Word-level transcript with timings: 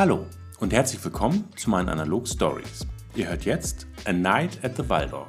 Hallo 0.00 0.24
und 0.60 0.72
herzlich 0.72 1.04
willkommen 1.04 1.44
zu 1.56 1.68
meinen 1.68 1.90
Analog 1.90 2.26
Stories. 2.26 2.86
Ihr 3.14 3.28
hört 3.28 3.44
jetzt 3.44 3.86
A 4.06 4.14
Night 4.14 4.58
at 4.64 4.74
the 4.78 4.88
Waldorf. 4.88 5.28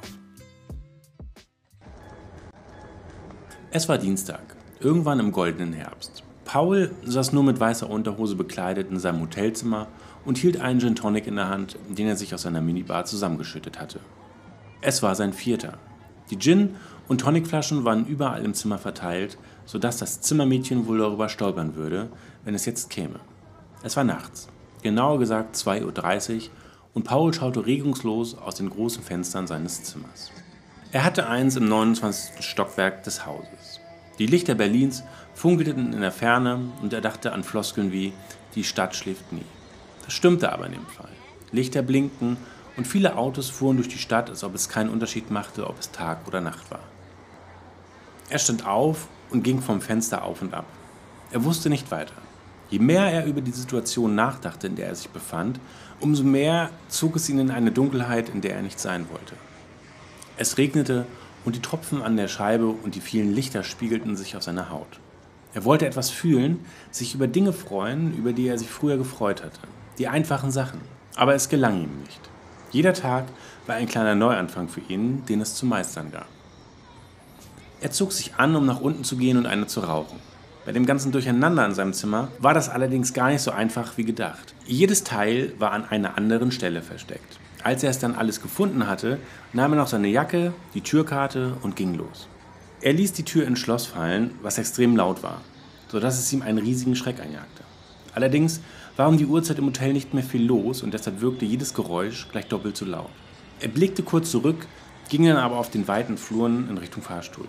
Es 3.70 3.86
war 3.90 3.98
Dienstag, 3.98 4.56
irgendwann 4.80 5.20
im 5.20 5.30
goldenen 5.30 5.74
Herbst. 5.74 6.24
Paul 6.46 6.90
saß 7.04 7.34
nur 7.34 7.44
mit 7.44 7.60
weißer 7.60 7.90
Unterhose 7.90 8.34
bekleidet 8.34 8.90
in 8.90 8.98
seinem 8.98 9.20
Hotelzimmer 9.20 9.88
und 10.24 10.38
hielt 10.38 10.58
einen 10.58 10.80
Gin 10.80 10.94
Tonic 10.94 11.26
in 11.26 11.36
der 11.36 11.50
Hand, 11.50 11.76
den 11.90 12.06
er 12.06 12.16
sich 12.16 12.32
aus 12.32 12.40
seiner 12.40 12.62
Minibar 12.62 13.04
zusammengeschüttet 13.04 13.78
hatte. 13.78 14.00
Es 14.80 15.02
war 15.02 15.14
sein 15.14 15.34
vierter. 15.34 15.74
Die 16.30 16.38
Gin- 16.38 16.76
und 17.08 17.20
Tonicflaschen 17.20 17.84
waren 17.84 18.06
überall 18.06 18.42
im 18.42 18.54
Zimmer 18.54 18.78
verteilt, 18.78 19.36
sodass 19.66 19.98
das 19.98 20.22
Zimmermädchen 20.22 20.86
wohl 20.86 20.96
darüber 20.96 21.28
stolpern 21.28 21.74
würde, 21.74 22.08
wenn 22.46 22.54
es 22.54 22.64
jetzt 22.64 22.88
käme. 22.88 23.20
Es 23.84 23.96
war 23.96 24.04
nachts, 24.04 24.48
genauer 24.82 25.18
gesagt 25.18 25.56
2.30 25.56 26.34
Uhr, 26.34 26.42
und 26.94 27.04
Paul 27.04 27.32
schaute 27.32 27.64
regungslos 27.64 28.36
aus 28.36 28.56
den 28.56 28.68
großen 28.68 29.02
Fenstern 29.02 29.46
seines 29.46 29.82
Zimmers. 29.82 30.30
Er 30.90 31.04
hatte 31.04 31.26
eins 31.26 31.56
im 31.56 31.66
29. 31.66 32.44
Stockwerk 32.44 33.02
des 33.02 33.24
Hauses. 33.24 33.80
Die 34.18 34.26
Lichter 34.26 34.54
Berlins 34.54 35.02
funkelten 35.34 35.94
in 35.94 36.02
der 36.02 36.12
Ferne 36.12 36.60
und 36.82 36.92
er 36.92 37.00
dachte 37.00 37.32
an 37.32 37.44
Floskeln 37.44 37.92
wie 37.92 38.12
Die 38.54 38.64
Stadt 38.64 38.94
schläft 38.94 39.32
nie. 39.32 39.46
Das 40.04 40.12
stimmte 40.12 40.52
aber 40.52 40.66
in 40.66 40.72
dem 40.72 40.86
Fall. 40.86 41.08
Lichter 41.50 41.80
blinkten 41.80 42.36
und 42.76 42.86
viele 42.86 43.16
Autos 43.16 43.48
fuhren 43.48 43.76
durch 43.76 43.88
die 43.88 43.98
Stadt, 43.98 44.28
als 44.28 44.44
ob 44.44 44.54
es 44.54 44.68
keinen 44.68 44.90
Unterschied 44.90 45.30
machte, 45.30 45.66
ob 45.66 45.78
es 45.78 45.90
Tag 45.90 46.26
oder 46.26 46.42
Nacht 46.42 46.70
war. 46.70 46.80
Er 48.28 48.38
stand 48.38 48.66
auf 48.66 49.08
und 49.30 49.42
ging 49.42 49.62
vom 49.62 49.80
Fenster 49.80 50.24
auf 50.24 50.42
und 50.42 50.52
ab. 50.52 50.66
Er 51.30 51.44
wusste 51.44 51.70
nicht 51.70 51.90
weiter. 51.90 52.14
Je 52.72 52.78
mehr 52.78 53.04
er 53.12 53.26
über 53.26 53.42
die 53.42 53.50
Situation 53.50 54.14
nachdachte, 54.14 54.66
in 54.66 54.76
der 54.76 54.86
er 54.86 54.94
sich 54.94 55.10
befand, 55.10 55.60
umso 56.00 56.24
mehr 56.24 56.70
zog 56.88 57.16
es 57.16 57.28
ihn 57.28 57.38
in 57.38 57.50
eine 57.50 57.70
Dunkelheit, 57.70 58.30
in 58.30 58.40
der 58.40 58.56
er 58.56 58.62
nicht 58.62 58.80
sein 58.80 59.10
wollte. 59.10 59.34
Es 60.38 60.56
regnete 60.56 61.04
und 61.44 61.54
die 61.54 61.60
Tropfen 61.60 62.00
an 62.00 62.16
der 62.16 62.28
Scheibe 62.28 62.68
und 62.68 62.94
die 62.94 63.02
vielen 63.02 63.34
Lichter 63.34 63.62
spiegelten 63.62 64.16
sich 64.16 64.38
auf 64.38 64.42
seiner 64.42 64.70
Haut. 64.70 65.00
Er 65.52 65.66
wollte 65.66 65.86
etwas 65.86 66.08
fühlen, 66.08 66.64
sich 66.90 67.14
über 67.14 67.26
Dinge 67.26 67.52
freuen, 67.52 68.16
über 68.16 68.32
die 68.32 68.48
er 68.48 68.56
sich 68.56 68.70
früher 68.70 68.96
gefreut 68.96 69.44
hatte. 69.44 69.60
Die 69.98 70.08
einfachen 70.08 70.50
Sachen. 70.50 70.80
Aber 71.14 71.34
es 71.34 71.50
gelang 71.50 71.82
ihm 71.82 72.00
nicht. 72.00 72.20
Jeder 72.70 72.94
Tag 72.94 73.26
war 73.66 73.74
ein 73.74 73.86
kleiner 73.86 74.14
Neuanfang 74.14 74.70
für 74.70 74.80
ihn, 74.88 75.26
den 75.26 75.42
es 75.42 75.56
zu 75.56 75.66
meistern 75.66 76.10
gab. 76.10 76.26
Er 77.82 77.90
zog 77.90 78.12
sich 78.12 78.36
an, 78.36 78.56
um 78.56 78.64
nach 78.64 78.80
unten 78.80 79.04
zu 79.04 79.18
gehen 79.18 79.36
und 79.36 79.44
eine 79.44 79.66
zu 79.66 79.80
rauchen. 79.80 80.31
Bei 80.64 80.70
dem 80.70 80.86
ganzen 80.86 81.10
Durcheinander 81.10 81.66
in 81.66 81.74
seinem 81.74 81.92
Zimmer 81.92 82.28
war 82.38 82.54
das 82.54 82.68
allerdings 82.68 83.12
gar 83.12 83.30
nicht 83.30 83.42
so 83.42 83.50
einfach 83.50 83.96
wie 83.96 84.04
gedacht. 84.04 84.54
Jedes 84.64 85.02
Teil 85.02 85.52
war 85.58 85.72
an 85.72 85.84
einer 85.84 86.16
anderen 86.16 86.52
Stelle 86.52 86.82
versteckt. 86.82 87.40
Als 87.64 87.82
er 87.82 87.90
es 87.90 87.98
dann 87.98 88.14
alles 88.14 88.40
gefunden 88.40 88.86
hatte, 88.86 89.18
nahm 89.52 89.72
er 89.72 89.78
noch 89.78 89.88
seine 89.88 90.06
Jacke, 90.06 90.54
die 90.74 90.80
Türkarte 90.80 91.54
und 91.62 91.74
ging 91.74 91.94
los. 91.94 92.28
Er 92.80 92.92
ließ 92.92 93.12
die 93.12 93.24
Tür 93.24 93.44
ins 93.44 93.58
Schloss 93.58 93.86
fallen, 93.86 94.32
was 94.40 94.58
extrem 94.58 94.94
laut 94.96 95.24
war, 95.24 95.40
sodass 95.88 96.18
es 96.18 96.32
ihm 96.32 96.42
einen 96.42 96.58
riesigen 96.58 96.94
Schreck 96.94 97.18
einjagte. 97.20 97.64
Allerdings 98.14 98.60
war 98.96 99.08
um 99.08 99.18
die 99.18 99.26
Uhrzeit 99.26 99.58
im 99.58 99.66
Hotel 99.66 99.92
nicht 99.92 100.14
mehr 100.14 100.22
viel 100.22 100.44
los 100.44 100.82
und 100.82 100.94
deshalb 100.94 101.20
wirkte 101.20 101.44
jedes 101.44 101.74
Geräusch 101.74 102.28
gleich 102.30 102.46
doppelt 102.46 102.76
so 102.76 102.84
laut. 102.84 103.10
Er 103.58 103.68
blickte 103.68 104.04
kurz 104.04 104.30
zurück, 104.30 104.66
ging 105.08 105.24
dann 105.24 105.38
aber 105.38 105.56
auf 105.56 105.70
den 105.70 105.88
weiten 105.88 106.16
Fluren 106.16 106.68
in 106.68 106.78
Richtung 106.78 107.02
Fahrstuhl. 107.02 107.48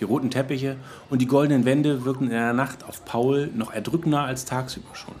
Die 0.00 0.04
roten 0.04 0.30
Teppiche 0.30 0.76
und 1.10 1.20
die 1.20 1.26
goldenen 1.26 1.64
Wände 1.64 2.04
wirkten 2.04 2.24
in 2.24 2.30
der 2.30 2.52
Nacht 2.52 2.84
auf 2.84 3.04
Paul 3.04 3.50
noch 3.54 3.72
erdrückender 3.72 4.22
als 4.22 4.44
tagsüber 4.44 4.94
schon. 4.94 5.14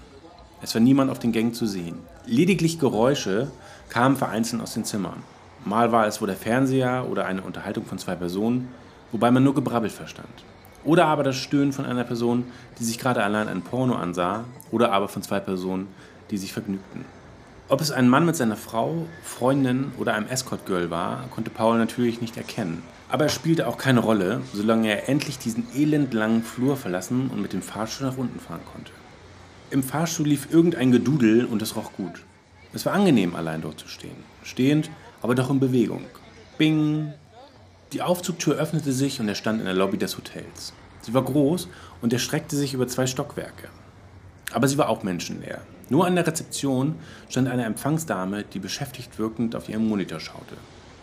Es 0.62 0.74
war 0.74 0.80
niemand 0.80 1.10
auf 1.10 1.18
den 1.18 1.32
Gängen 1.32 1.54
zu 1.54 1.66
sehen. 1.66 1.96
Lediglich 2.26 2.78
Geräusche 2.78 3.50
kamen 3.88 4.16
vereinzelt 4.16 4.62
aus 4.62 4.74
den 4.74 4.84
Zimmern. 4.84 5.22
Mal 5.64 5.92
war 5.92 6.06
es 6.06 6.20
wohl 6.20 6.28
der 6.28 6.36
Fernseher 6.36 7.06
oder 7.10 7.26
eine 7.26 7.42
Unterhaltung 7.42 7.84
von 7.84 7.98
zwei 7.98 8.14
Personen, 8.14 8.68
wobei 9.12 9.30
man 9.30 9.42
nur 9.42 9.54
Gebrabbel 9.54 9.90
verstand. 9.90 10.28
Oder 10.84 11.06
aber 11.06 11.24
das 11.24 11.36
Stöhnen 11.36 11.72
von 11.72 11.84
einer 11.84 12.04
Person, 12.04 12.44
die 12.78 12.84
sich 12.84 12.98
gerade 12.98 13.22
allein 13.22 13.48
ein 13.48 13.62
Porno 13.62 13.94
ansah, 13.94 14.44
oder 14.70 14.92
aber 14.92 15.08
von 15.08 15.22
zwei 15.22 15.40
Personen, 15.40 15.88
die 16.30 16.38
sich 16.38 16.52
vergnügten. 16.52 17.04
Ob 17.68 17.80
es 17.80 17.90
ein 17.90 18.08
Mann 18.08 18.24
mit 18.24 18.36
seiner 18.36 18.56
Frau, 18.56 19.06
Freundin 19.22 19.92
oder 19.98 20.14
einem 20.14 20.28
Escort-Girl 20.28 20.90
war, 20.90 21.24
konnte 21.34 21.50
Paul 21.50 21.78
natürlich 21.78 22.20
nicht 22.20 22.36
erkennen. 22.36 22.82
Aber 23.10 23.24
es 23.24 23.34
spielte 23.34 23.66
auch 23.66 23.78
keine 23.78 24.00
Rolle, 24.00 24.42
solange 24.52 24.88
er 24.88 25.08
endlich 25.08 25.38
diesen 25.38 25.66
elendlangen 25.74 26.42
Flur 26.42 26.76
verlassen 26.76 27.30
und 27.30 27.40
mit 27.40 27.54
dem 27.54 27.62
Fahrstuhl 27.62 28.06
nach 28.06 28.18
unten 28.18 28.38
fahren 28.38 28.60
konnte. 28.70 28.92
Im 29.70 29.82
Fahrstuhl 29.82 30.26
lief 30.26 30.48
irgendein 30.50 30.92
Gedudel 30.92 31.46
und 31.46 31.62
es 31.62 31.76
roch 31.76 31.92
gut. 31.92 32.24
Es 32.74 32.84
war 32.84 32.92
angenehm, 32.92 33.34
allein 33.34 33.62
dort 33.62 33.80
zu 33.80 33.88
stehen. 33.88 34.16
Stehend, 34.42 34.90
aber 35.22 35.34
doch 35.34 35.50
in 35.50 35.60
Bewegung. 35.60 36.04
Bing! 36.58 37.12
Die 37.92 38.02
Aufzugtür 38.02 38.56
öffnete 38.56 38.92
sich 38.92 39.20
und 39.20 39.28
er 39.28 39.34
stand 39.34 39.60
in 39.60 39.64
der 39.64 39.74
Lobby 39.74 39.96
des 39.96 40.18
Hotels. 40.18 40.74
Sie 41.00 41.14
war 41.14 41.24
groß 41.24 41.68
und 42.02 42.12
erstreckte 42.12 42.56
sich 42.56 42.74
über 42.74 42.86
zwei 42.86 43.06
Stockwerke. 43.06 43.68
Aber 44.52 44.68
sie 44.68 44.76
war 44.76 44.90
auch 44.90 45.02
menschenleer. 45.02 45.62
Nur 45.88 46.06
an 46.06 46.16
der 46.16 46.26
Rezeption 46.26 46.96
stand 47.30 47.48
eine 47.48 47.64
Empfangsdame, 47.64 48.44
die 48.44 48.58
beschäftigt 48.58 49.18
wirkend 49.18 49.56
auf 49.56 49.70
ihren 49.70 49.88
Monitor 49.88 50.20
schaute. 50.20 50.56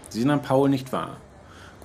Sie 0.10 0.24
nahm 0.26 0.44
Paul 0.44 0.70
nicht 0.70 0.92
wahr. 0.92 1.18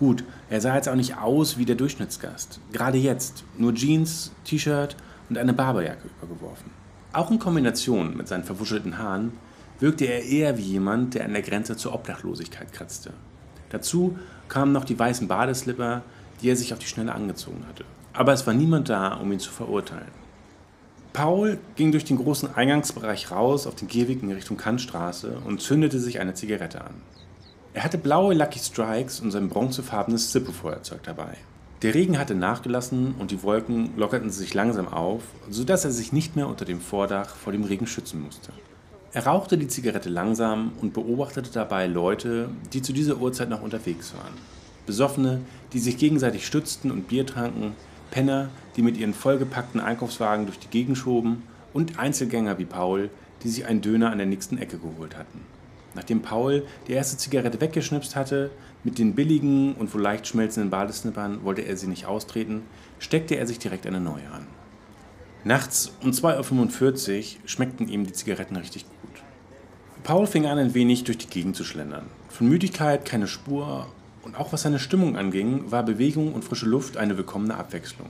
Gut, 0.00 0.25
er 0.49 0.62
sah 0.62 0.77
jetzt 0.77 0.88
auch 0.88 0.94
nicht 0.94 1.19
aus 1.19 1.59
wie 1.59 1.66
der 1.66 1.77
Durchschnittsgast. 1.77 2.59
Gerade 2.72 2.97
jetzt. 2.97 3.44
Nur 3.59 3.75
Jeans, 3.75 4.33
T-Shirt 4.44 4.97
und 5.28 5.37
eine 5.37 5.53
Barberjacke 5.53 6.09
übergeworfen. 6.22 6.71
Auch 7.12 7.31
in 7.31 7.38
Kombination 7.38 8.16
mit 8.16 8.27
seinen 8.27 8.44
verwuschelten 8.44 8.97
Haaren 8.97 9.34
wirkte 9.78 10.06
er 10.06 10.25
eher 10.25 10.56
wie 10.56 10.62
jemand, 10.62 11.12
der 11.12 11.27
an 11.27 11.34
der 11.34 11.43
Grenze 11.43 11.77
zur 11.77 11.93
Obdachlosigkeit 11.93 12.72
kratzte. 12.72 13.12
Dazu 13.69 14.19
kamen 14.49 14.72
noch 14.72 14.87
die 14.87 14.99
weißen 14.99 15.28
Badeslipper, 15.28 16.00
die 16.41 16.49
er 16.49 16.56
sich 16.56 16.72
auf 16.72 16.78
die 16.78 16.87
Schnelle 16.87 17.15
angezogen 17.15 17.66
hatte. 17.69 17.84
Aber 18.15 18.33
es 18.33 18.47
war 18.47 18.55
niemand 18.55 18.89
da, 18.89 19.16
um 19.16 19.31
ihn 19.31 19.39
zu 19.39 19.50
verurteilen. 19.50 20.12
Paul 21.12 21.59
ging 21.77 21.93
durch 21.93 22.06
den 22.06 22.16
großen 22.16 22.55
Eingangsbereich 22.55 23.31
raus 23.31 23.66
auf 23.66 23.75
den 23.75 23.89
Gehweg 23.89 24.22
in 24.22 24.33
Richtung 24.33 24.56
Kantstraße 24.56 25.43
und 25.44 25.60
zündete 25.60 25.99
sich 25.99 26.21
eine 26.21 26.33
Zigarette 26.33 26.81
an. 26.81 26.94
Er 27.73 27.85
hatte 27.85 27.99
blaue 27.99 28.35
Lucky 28.35 28.59
Strikes 28.59 29.21
und 29.21 29.31
sein 29.31 29.49
bronzefarbenes 29.49 30.33
Zippo-Feuerzeug 30.33 31.05
dabei. 31.05 31.37
Der 31.83 31.95
Regen 31.95 32.19
hatte 32.19 32.35
nachgelassen 32.35 33.15
und 33.19 33.31
die 33.31 33.45
Wolken 33.45 33.97
lockerten 33.97 34.31
sich 34.31 34.53
langsam 34.55 34.89
auf, 34.89 35.23
sodass 35.49 35.85
er 35.85 35.93
sich 35.93 36.13
nicht 36.13 36.35
mehr 36.35 36.49
unter 36.49 36.65
dem 36.65 36.81
Vordach 36.81 37.37
vor 37.37 37.53
dem 37.53 37.63
Regen 37.63 37.87
schützen 37.87 38.23
musste. 38.23 38.53
Er 39.13 39.27
rauchte 39.27 39.57
die 39.57 39.69
Zigarette 39.69 40.09
langsam 40.09 40.73
und 40.81 40.95
beobachtete 40.95 41.51
dabei 41.53 41.87
Leute, 41.87 42.49
die 42.73 42.83
zu 42.83 42.93
dieser 42.93 43.19
Uhrzeit 43.19 43.49
noch 43.49 43.63
unterwegs 43.63 44.15
waren. 44.15 44.35
Besoffene, 44.85 45.41
die 45.73 45.79
sich 45.79 45.97
gegenseitig 45.97 46.47
stützten 46.47 46.91
und 46.91 47.07
Bier 47.07 47.25
tranken, 47.25 47.75
Penner, 48.11 48.49
die 48.77 48.83
mit 48.83 48.97
ihren 48.97 49.15
vollgepackten 49.15 49.81
Einkaufswagen 49.81 50.47
durch 50.47 50.59
die 50.59 50.69
Gegend 50.69 50.99
schoben 50.99 51.45
und 51.73 52.01
Einzelgänger 52.01 52.59
wie 52.59 52.65
Paul, 52.65 53.11
die 53.45 53.49
sich 53.49 53.67
einen 53.67 53.81
Döner 53.81 54.11
an 54.11 54.19
der 54.19 54.27
nächsten 54.27 54.59
Ecke 54.59 54.79
geholt 54.79 55.17
hatten. 55.17 55.41
Nachdem 55.95 56.23
Paul 56.23 56.65
die 56.87 56.93
erste 56.93 57.17
Zigarette 57.17 57.61
weggeschnipst 57.61 58.17
hatte, 58.17 58.51
mit 58.84 58.99
den 58.99 59.15
billigen 59.15 59.75
und 59.75 59.93
wohl 59.93 60.01
leicht 60.01 60.27
schmelzenden 60.27 60.71
Badesnippern 60.71 61.45
wollte 61.45 61.62
er 61.62 61.77
sie 61.77 61.89
nicht 61.89 62.06
austreten, 62.06 62.62
steckte 62.99 63.37
er 63.37 63.47
sich 63.47 63.59
direkt 63.59 63.87
eine 63.87 64.01
neue 64.01 64.31
an. 64.31 64.47
Nachts 65.43 65.93
um 66.03 66.11
2.45 66.11 67.19
Uhr 67.19 67.49
schmeckten 67.49 67.89
ihm 67.89 68.06
die 68.06 68.12
Zigaretten 68.12 68.56
richtig 68.56 68.84
gut. 68.84 69.23
Paul 70.03 70.27
fing 70.27 70.47
an, 70.47 70.59
ein 70.59 70.75
wenig 70.75 71.05
durch 71.05 71.19
die 71.19 71.28
Gegend 71.28 71.56
zu 71.56 71.65
schlendern. 71.65 72.07
Von 72.28 72.49
Müdigkeit 72.49 73.05
keine 73.05 73.27
Spur 73.27 73.87
und 74.22 74.37
auch 74.37 74.53
was 74.53 74.62
seine 74.62 74.78
Stimmung 74.78 75.17
anging, 75.17 75.71
war 75.71 75.83
Bewegung 75.83 76.34
und 76.34 76.45
frische 76.45 76.67
Luft 76.67 76.97
eine 76.97 77.17
willkommene 77.17 77.57
Abwechslung. 77.57 78.09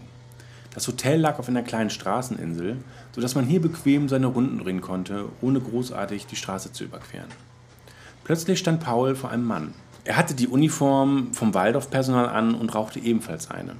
Das 0.74 0.86
Hotel 0.86 1.20
lag 1.20 1.38
auf 1.38 1.48
einer 1.48 1.62
kleinen 1.62 1.90
Straßeninsel, 1.90 2.76
sodass 3.12 3.34
man 3.34 3.44
hier 3.44 3.60
bequem 3.60 4.08
seine 4.08 4.26
Runden 4.26 4.58
drehen 4.58 4.80
konnte, 4.80 5.28
ohne 5.40 5.60
großartig 5.60 6.26
die 6.26 6.36
Straße 6.36 6.72
zu 6.72 6.84
überqueren. 6.84 7.28
Plötzlich 8.24 8.58
stand 8.58 8.80
Paul 8.80 9.14
vor 9.14 9.30
einem 9.30 9.44
Mann. 9.44 9.74
Er 10.04 10.16
hatte 10.16 10.34
die 10.34 10.48
Uniform 10.48 11.32
vom 11.32 11.54
Waldorfpersonal 11.54 12.28
an 12.28 12.54
und 12.54 12.74
rauchte 12.74 13.00
ebenfalls 13.00 13.50
eine. 13.50 13.76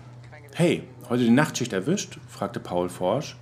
Hey, 0.55 0.85
heute 1.09 1.25
die 1.25 1.31
Nachtschicht 1.31 1.73
erwischt? 1.73 2.19
fragte 2.29 2.61
Paul 2.61 2.89
forsch. 2.89 3.37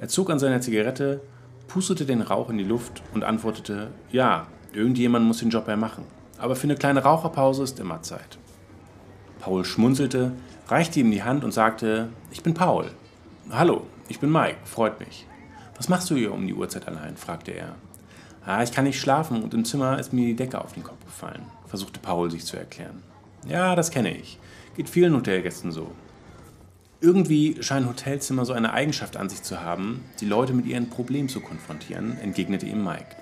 Er 0.00 0.08
zog 0.08 0.30
an 0.30 0.38
seiner 0.38 0.60
Zigarette, 0.60 1.20
pustete 1.68 2.06
den 2.06 2.22
Rauch 2.22 2.50
in 2.50 2.58
die 2.58 2.64
Luft 2.64 3.02
und 3.14 3.24
antwortete: 3.24 3.88
Ja, 4.10 4.46
irgendjemand 4.72 5.26
muss 5.26 5.38
den 5.38 5.50
Job 5.50 5.68
ja 5.68 5.76
machen. 5.76 6.04
Aber 6.38 6.56
für 6.56 6.64
eine 6.64 6.76
kleine 6.76 7.02
Raucherpause 7.02 7.62
ist 7.62 7.78
immer 7.78 8.02
Zeit. 8.02 8.38
Paul 9.40 9.64
schmunzelte, 9.64 10.32
reichte 10.68 11.00
ihm 11.00 11.10
die 11.10 11.22
Hand 11.22 11.44
und 11.44 11.52
sagte: 11.52 12.08
Ich 12.30 12.42
bin 12.42 12.54
Paul. 12.54 12.90
Hallo, 13.50 13.86
ich 14.08 14.20
bin 14.20 14.30
Mike, 14.30 14.58
freut 14.64 15.00
mich. 15.00 15.26
Was 15.76 15.88
machst 15.88 16.10
du 16.10 16.14
hier 16.14 16.32
um 16.32 16.46
die 16.46 16.54
Uhrzeit 16.54 16.86
allein? 16.88 17.16
fragte 17.16 17.52
er. 17.52 17.74
Ah, 18.44 18.62
ich 18.62 18.72
kann 18.72 18.84
nicht 18.84 19.00
schlafen 19.00 19.42
und 19.42 19.54
im 19.54 19.64
Zimmer 19.64 19.98
ist 19.98 20.12
mir 20.12 20.26
die 20.26 20.34
Decke 20.34 20.60
auf 20.60 20.72
den 20.72 20.82
Kopf 20.82 21.04
gefallen, 21.04 21.42
versuchte 21.66 22.00
Paul 22.00 22.30
sich 22.30 22.44
zu 22.44 22.56
erklären. 22.56 23.02
Ja, 23.48 23.76
das 23.76 23.90
kenne 23.90 24.16
ich. 24.16 24.38
Geht 24.76 24.88
vielen 24.88 25.14
Hotelgästen 25.14 25.70
so. 25.70 25.92
Irgendwie 27.00 27.62
scheinen 27.62 27.88
Hotelzimmer 27.88 28.44
so 28.44 28.52
eine 28.52 28.72
Eigenschaft 28.72 29.16
an 29.16 29.28
sich 29.28 29.42
zu 29.42 29.60
haben, 29.60 30.04
die 30.20 30.26
Leute 30.26 30.54
mit 30.54 30.66
ihren 30.66 30.90
Problemen 30.90 31.28
zu 31.28 31.40
konfrontieren, 31.40 32.18
entgegnete 32.18 32.66
ihm 32.66 32.82
Mike. 32.82 33.16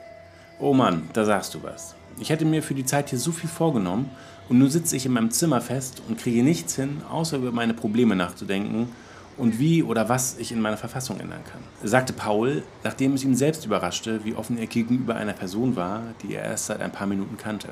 Oh 0.58 0.74
Mann, 0.74 1.08
da 1.12 1.24
sagst 1.24 1.54
du 1.54 1.62
was. 1.62 1.94
Ich 2.18 2.30
hätte 2.30 2.44
mir 2.44 2.62
für 2.62 2.74
die 2.74 2.84
Zeit 2.84 3.10
hier 3.10 3.18
so 3.18 3.32
viel 3.32 3.48
vorgenommen 3.48 4.10
und 4.48 4.58
nun 4.58 4.70
sitze 4.70 4.96
ich 4.96 5.06
in 5.06 5.12
meinem 5.12 5.30
Zimmer 5.30 5.60
fest 5.60 6.02
und 6.08 6.18
kriege 6.18 6.42
nichts 6.42 6.76
hin, 6.76 7.02
außer 7.10 7.38
über 7.38 7.52
meine 7.52 7.74
Probleme 7.74 8.16
nachzudenken 8.16 8.88
und 9.36 9.58
wie 9.58 9.82
oder 9.82 10.08
was 10.08 10.38
ich 10.38 10.52
in 10.52 10.60
meiner 10.60 10.76
Verfassung 10.76 11.18
ändern 11.20 11.44
kann, 11.50 11.60
sagte 11.82 12.12
Paul, 12.12 12.62
nachdem 12.84 13.14
es 13.14 13.24
ihn 13.24 13.34
selbst 13.34 13.64
überraschte, 13.64 14.24
wie 14.24 14.34
offen 14.34 14.58
er 14.58 14.66
gegenüber 14.66 15.16
einer 15.16 15.32
Person 15.32 15.76
war, 15.76 16.02
die 16.22 16.34
er 16.34 16.44
erst 16.44 16.66
seit 16.66 16.80
ein 16.80 16.92
paar 16.92 17.06
Minuten 17.06 17.36
kannte. 17.36 17.68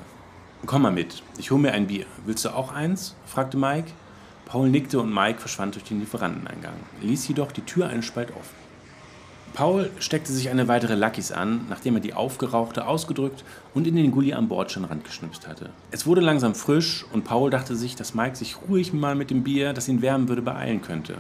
Komm 0.66 0.82
mal 0.82 0.92
mit, 0.92 1.22
ich 1.38 1.50
hole 1.50 1.60
mir 1.60 1.72
ein 1.72 1.86
Bier. 1.86 2.06
Willst 2.26 2.44
du 2.44 2.50
auch 2.50 2.72
eins? 2.72 3.14
fragte 3.26 3.56
Mike. 3.56 3.90
Paul 4.46 4.70
nickte 4.70 4.98
und 4.98 5.12
Mike 5.12 5.40
verschwand 5.40 5.74
durch 5.74 5.84
den 5.84 6.00
Lieferanteneingang, 6.00 6.72
ließ 7.02 7.28
jedoch 7.28 7.52
die 7.52 7.60
Tür 7.60 7.88
einen 7.88 8.02
Spalt 8.02 8.30
offen. 8.30 8.56
Paul 9.52 9.90
steckte 9.98 10.32
sich 10.32 10.50
eine 10.50 10.68
weitere 10.68 10.94
Luckys 10.94 11.32
an, 11.32 11.66
nachdem 11.68 11.96
er 11.96 12.00
die 12.00 12.14
aufgerauchte 12.14 12.86
ausgedrückt 12.86 13.44
und 13.74 13.86
in 13.86 13.96
den 13.96 14.10
Gully 14.10 14.32
am 14.32 14.48
Bordsteinrand 14.48 15.04
geschnipst 15.04 15.48
hatte. 15.48 15.70
Es 15.90 16.06
wurde 16.06 16.20
langsam 16.20 16.54
frisch 16.54 17.04
und 17.12 17.24
Paul 17.24 17.50
dachte 17.50 17.74
sich, 17.74 17.96
dass 17.96 18.14
Mike 18.14 18.36
sich 18.36 18.56
ruhig 18.68 18.92
mal 18.92 19.14
mit 19.14 19.30
dem 19.30 19.42
Bier, 19.42 19.72
das 19.72 19.88
ihn 19.88 20.00
wärmen 20.00 20.28
würde, 20.28 20.42
beeilen 20.42 20.80
könnte. 20.80 21.16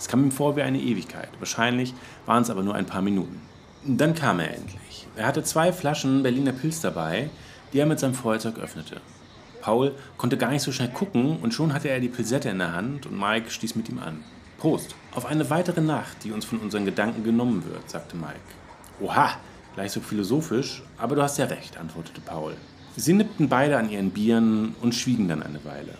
Es 0.00 0.08
kam 0.08 0.24
ihm 0.24 0.32
vor 0.32 0.56
wie 0.56 0.62
eine 0.62 0.80
Ewigkeit. 0.80 1.28
Wahrscheinlich 1.40 1.92
waren 2.24 2.42
es 2.42 2.48
aber 2.48 2.62
nur 2.62 2.74
ein 2.74 2.86
paar 2.86 3.02
Minuten. 3.02 3.38
Dann 3.84 4.14
kam 4.14 4.40
er 4.40 4.56
endlich. 4.56 5.06
Er 5.14 5.26
hatte 5.26 5.42
zwei 5.42 5.74
Flaschen 5.74 6.22
Berliner 6.22 6.52
Pilz 6.52 6.80
dabei, 6.80 7.28
die 7.72 7.80
er 7.80 7.86
mit 7.86 8.00
seinem 8.00 8.14
Feuerzeug 8.14 8.58
öffnete. 8.58 9.02
Paul 9.60 9.94
konnte 10.16 10.38
gar 10.38 10.52
nicht 10.52 10.62
so 10.62 10.72
schnell 10.72 10.88
gucken 10.88 11.36
und 11.42 11.52
schon 11.52 11.74
hatte 11.74 11.90
er 11.90 12.00
die 12.00 12.08
Pilsette 12.08 12.48
in 12.48 12.60
der 12.60 12.72
Hand 12.72 13.04
und 13.04 13.20
Mike 13.20 13.50
stieß 13.50 13.76
mit 13.76 13.90
ihm 13.90 13.98
an. 13.98 14.24
Prost, 14.56 14.94
auf 15.14 15.26
eine 15.26 15.50
weitere 15.50 15.82
Nacht, 15.82 16.24
die 16.24 16.32
uns 16.32 16.46
von 16.46 16.60
unseren 16.60 16.86
Gedanken 16.86 17.22
genommen 17.22 17.62
wird, 17.66 17.90
sagte 17.90 18.16
Mike. 18.16 18.40
Oha, 19.02 19.32
gleich 19.74 19.92
so 19.92 20.00
philosophisch, 20.00 20.82
aber 20.96 21.14
du 21.14 21.22
hast 21.22 21.36
ja 21.36 21.44
recht, 21.44 21.76
antwortete 21.76 22.22
Paul. 22.22 22.54
Sie 22.96 23.12
nippten 23.12 23.50
beide 23.50 23.76
an 23.76 23.90
ihren 23.90 24.12
Bieren 24.12 24.74
und 24.80 24.94
schwiegen 24.94 25.28
dann 25.28 25.42
eine 25.42 25.62
Weile. 25.66 25.92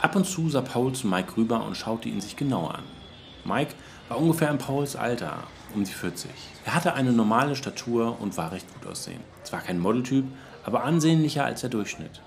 Ab 0.00 0.16
und 0.16 0.26
zu 0.26 0.50
sah 0.50 0.60
Paul 0.60 0.92
zu 0.92 1.06
Mike 1.06 1.36
rüber 1.36 1.64
und 1.64 1.76
schaute 1.76 2.08
ihn 2.08 2.20
sich 2.20 2.36
genauer 2.36 2.74
an. 2.74 2.93
Mike 3.44 3.74
war 4.08 4.18
ungefähr 4.18 4.50
in 4.50 4.58
Pauls 4.58 4.96
Alter, 4.96 5.38
um 5.74 5.84
die 5.84 5.92
40. 5.92 6.30
Er 6.64 6.74
hatte 6.74 6.94
eine 6.94 7.12
normale 7.12 7.56
Statur 7.56 8.16
und 8.20 8.36
war 8.36 8.52
recht 8.52 8.66
gut 8.74 8.90
aussehen. 8.90 9.20
Zwar 9.42 9.60
kein 9.60 9.78
Modeltyp, 9.78 10.24
aber 10.64 10.84
ansehnlicher 10.84 11.44
als 11.44 11.60
der 11.60 11.70
Durchschnitt. 11.70 12.22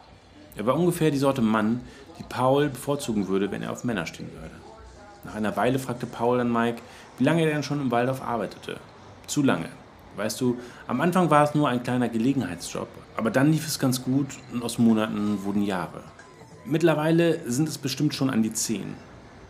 Er 0.56 0.66
war 0.66 0.76
ungefähr 0.76 1.12
die 1.12 1.18
Sorte 1.18 1.42
Mann, 1.42 1.82
die 2.20 2.24
Paul 2.24 2.70
bevorzugen 2.70 3.28
würde, 3.28 3.52
wenn 3.52 3.64
er 3.64 3.72
auf 3.72 3.84
Männer 3.84 4.06
stehen 4.06 4.32
würde. 4.32 4.56
Nach 5.24 5.36
einer 5.36 5.56
Weile 5.56 5.80
fragte 5.80 6.06
Paul 6.06 6.38
dann 6.38 6.52
Mike, 6.52 6.82
wie 7.18 7.24
lange 7.24 7.44
er 7.44 7.52
denn 7.52 7.64
schon 7.64 7.82
im 7.82 7.92
Waldorf 7.92 8.22
arbeitete. 8.22 8.78
Zu 9.28 9.44
lange. 9.44 9.70
Weißt 10.16 10.42
du, 10.42 10.58
am 10.88 11.02
Anfang 11.02 11.30
war 11.30 11.44
es 11.44 11.54
nur 11.54 11.70
ein 11.70 11.84
kleiner 11.84 12.10
Gelegenheitsjob, 12.10 12.88
aber 13.16 13.30
dann 13.30 13.52
lief 13.52 13.68
es 13.68 13.78
ganz 13.78 14.04
gut 14.04 14.28
und 14.52 14.64
aus 14.64 14.80
Monaten 14.80 15.44
wurden 15.44 15.64
Jahre. 15.64 16.04
Mittlerweile 16.66 17.40
sind 17.50 17.70
es 17.70 17.78
bestimmt 17.78 18.16
schon 18.16 18.30
an 18.30 18.42
die 18.42 18.52
zehn. 18.52 18.96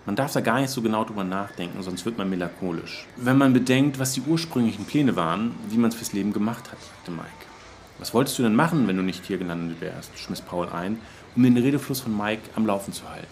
Man 0.07 0.15
darf 0.15 0.31
da 0.31 0.39
gar 0.39 0.61
nicht 0.61 0.69
so 0.69 0.81
genau 0.81 1.03
drüber 1.03 1.25
nachdenken, 1.25 1.83
sonst 1.83 2.05
wird 2.05 2.17
man 2.17 2.29
melancholisch. 2.29 3.05
Wenn 3.17 3.37
man 3.37 3.51
bedenkt, 3.51 3.99
was 3.99 4.13
die 4.13 4.21
ursprünglichen 4.21 4.85
Pläne 4.85 5.17
waren, 5.17 5.53
wie 5.67 5.75
man 5.75 5.89
es 5.89 5.95
fürs 5.95 6.13
Leben 6.13 6.31
gemacht 6.31 6.71
hat, 6.71 6.81
sagte 6.81 7.11
Mike. 7.11 7.27
Was 7.99 8.13
wolltest 8.13 8.39
du 8.39 8.43
denn 8.43 8.55
machen, 8.55 8.87
wenn 8.87 8.95
du 8.95 9.03
nicht 9.03 9.25
hier 9.25 9.37
gelandet 9.37 9.81
wärst? 9.81 10.17
schmiss 10.17 10.39
Paul 10.39 10.69
ein, 10.69 10.99
um 11.35 11.43
den 11.43 11.57
Redefluss 11.57 11.99
von 11.99 12.15
Mike 12.15 12.43
am 12.55 12.65
Laufen 12.65 12.93
zu 12.93 13.09
halten. 13.09 13.27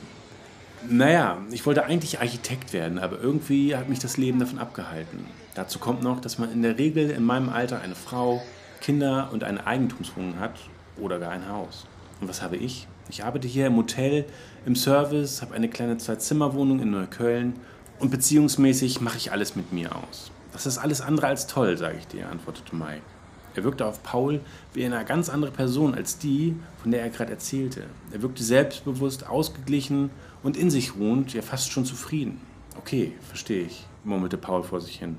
Naja, 0.90 1.38
ich 1.50 1.66
wollte 1.66 1.86
eigentlich 1.86 2.20
Architekt 2.20 2.74
werden, 2.74 3.00
aber 3.00 3.22
irgendwie 3.22 3.78
hat 3.78 3.88
mich 3.88 4.00
das 4.00 4.18
Leben 4.18 4.40
davon 4.40 4.60
abgehalten. 4.60 5.26
Dazu 5.54 5.80
kommt 5.80 6.04
noch, 6.04 6.20
dass 6.20 6.40
man 6.40 6.52
in 6.52 6.62
der 6.62 6.78
Regel 6.78 7.10
in 7.10 7.24
meinem 7.24 7.48
Alter 7.48 7.80
eine 7.80 7.96
Frau, 7.96 8.42
Kinder 8.82 9.30
und 9.32 9.46
eine 9.46 9.66
Eigentumswohnung 9.66 10.40
hat 10.42 10.60
oder 10.98 11.20
gar 11.20 11.32
ein 11.32 11.48
Haus. 11.48 11.88
Und 12.20 12.28
was 12.28 12.42
habe 12.42 12.58
ich? 12.58 12.86
Ich 13.10 13.24
arbeite 13.24 13.48
hier 13.48 13.68
im 13.68 13.78
Hotel, 13.78 14.26
im 14.66 14.76
Service, 14.76 15.42
habe 15.42 15.54
eine 15.54 15.70
kleine 15.70 15.98
Zwei-Zimmer-Wohnung 15.98 16.80
in 16.80 16.90
Neukölln 16.90 17.54
und 18.00 18.10
beziehungsmäßig 18.10 19.00
mache 19.00 19.18
ich 19.18 19.32
alles 19.32 19.56
mit 19.56 19.72
mir 19.72 19.96
aus. 19.96 20.32
Das 20.52 20.66
ist 20.66 20.80
alles 20.80 21.02
andere 21.02 21.28
als 21.28 21.48
toll, 21.48 21.78
sage 21.78 21.98
ich 22.00 22.08
dir, 22.08 22.30
antwortete 22.30 22.76
Mike. 22.76 23.02
Er 23.56 23.64
wirkte 23.64 23.86
auf 23.86 24.04
Paul 24.04 24.42
wie 24.74 24.86
eine 24.86 25.06
ganz 25.06 25.30
andere 25.30 25.52
Person 25.52 25.94
als 25.94 26.18
die, 26.18 26.56
von 26.82 26.92
der 26.92 27.02
er 27.02 27.10
gerade 27.10 27.32
erzählte. 27.32 27.84
Er 28.12 28.22
wirkte 28.22 28.44
selbstbewusst, 28.44 29.28
ausgeglichen 29.28 30.10
und 30.44 30.58
in 30.58 30.70
sich 30.70 30.96
ruhend, 30.96 31.34
ja 31.34 31.42
fast 31.42 31.72
schon 31.72 31.86
zufrieden. 31.86 32.42
Okay, 32.78 33.14
verstehe 33.22 33.66
ich, 33.66 33.86
murmelte 34.04 34.38
Paul 34.38 34.64
vor 34.64 34.82
sich 34.82 35.00
hin. 35.00 35.18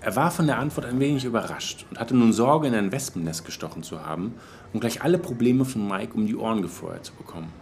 Er 0.00 0.14
war 0.14 0.30
von 0.30 0.46
der 0.46 0.58
Antwort 0.58 0.86
ein 0.86 1.00
wenig 1.00 1.24
überrascht 1.24 1.86
und 1.90 1.98
hatte 1.98 2.14
nun 2.14 2.32
Sorge, 2.32 2.68
in 2.68 2.74
ein 2.74 2.92
Wespennest 2.92 3.44
gestochen 3.44 3.82
zu 3.82 4.04
haben 4.04 4.34
und 4.72 4.80
gleich 4.80 5.02
alle 5.02 5.18
Probleme 5.18 5.64
von 5.64 5.86
Mike 5.86 6.14
um 6.14 6.26
die 6.26 6.36
Ohren 6.36 6.62
gefeuert 6.62 7.06
zu 7.06 7.14
bekommen. 7.14 7.52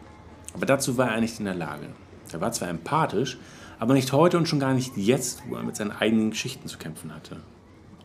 Aber 0.53 0.67
dazu 0.67 0.97
war 0.97 1.11
er 1.11 1.21
nicht 1.21 1.39
in 1.39 1.47
der 1.47 1.55
Lage. 1.55 1.87
Er 2.33 2.41
war 2.41 2.53
zwar 2.53 2.69
empathisch, 2.69 3.39
aber 3.79 3.95
nicht 3.95 4.13
heute 4.13 4.39
und 4.39 4.49
schon 4.49 4.61
gar 4.61 4.75
nicht 4.75 4.97
jetzt, 4.97 5.43
wo 5.49 5.57
er 5.57 5.63
mit 5.63 5.77
seinen 5.77 5.93
eigenen 5.93 6.31
Geschichten 6.31 6.69
zu 6.69 6.79
kämpfen 6.79 7.15
hatte. 7.15 7.37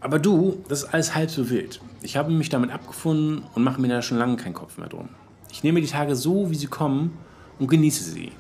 Aber 0.02 0.20
du, 0.20 0.64
das 0.70 0.84
ist 0.84 0.94
alles 0.94 1.16
halb 1.16 1.30
so 1.30 1.50
wild. 1.50 1.82
Ich 2.02 2.16
habe 2.16 2.32
mich 2.32 2.50
damit 2.50 2.72
abgefunden 2.72 3.44
und 3.54 3.64
mache 3.64 3.82
mir 3.82 3.90
da 3.90 4.02
schon 4.02 4.18
lange 4.18 4.38
keinen 4.38 4.54
Kopf 4.54 4.78
mehr 4.78 4.88
drum. 4.88 5.10
Ich 5.52 5.64
nehme 5.64 5.82
die 5.82 5.88
Tage 5.88 6.16
so, 6.16 6.50
wie 6.50 6.56
sie 6.56 6.68
kommen 6.68 7.18
und 7.60 7.68
genieße 7.68 8.04
sie. 8.04 8.32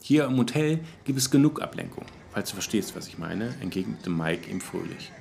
Hier 0.00 0.24
im 0.24 0.36
Hotel 0.36 0.80
gibt 1.04 1.18
es 1.18 1.30
genug 1.30 1.62
Ablenkung, 1.62 2.04
falls 2.32 2.50
du 2.50 2.54
verstehst, 2.54 2.96
was 2.96 3.06
ich 3.06 3.18
meine, 3.18 3.54
entgegnete 3.60 4.10
Mike 4.10 4.50
ihm 4.50 4.60
fröhlich. 4.60 5.12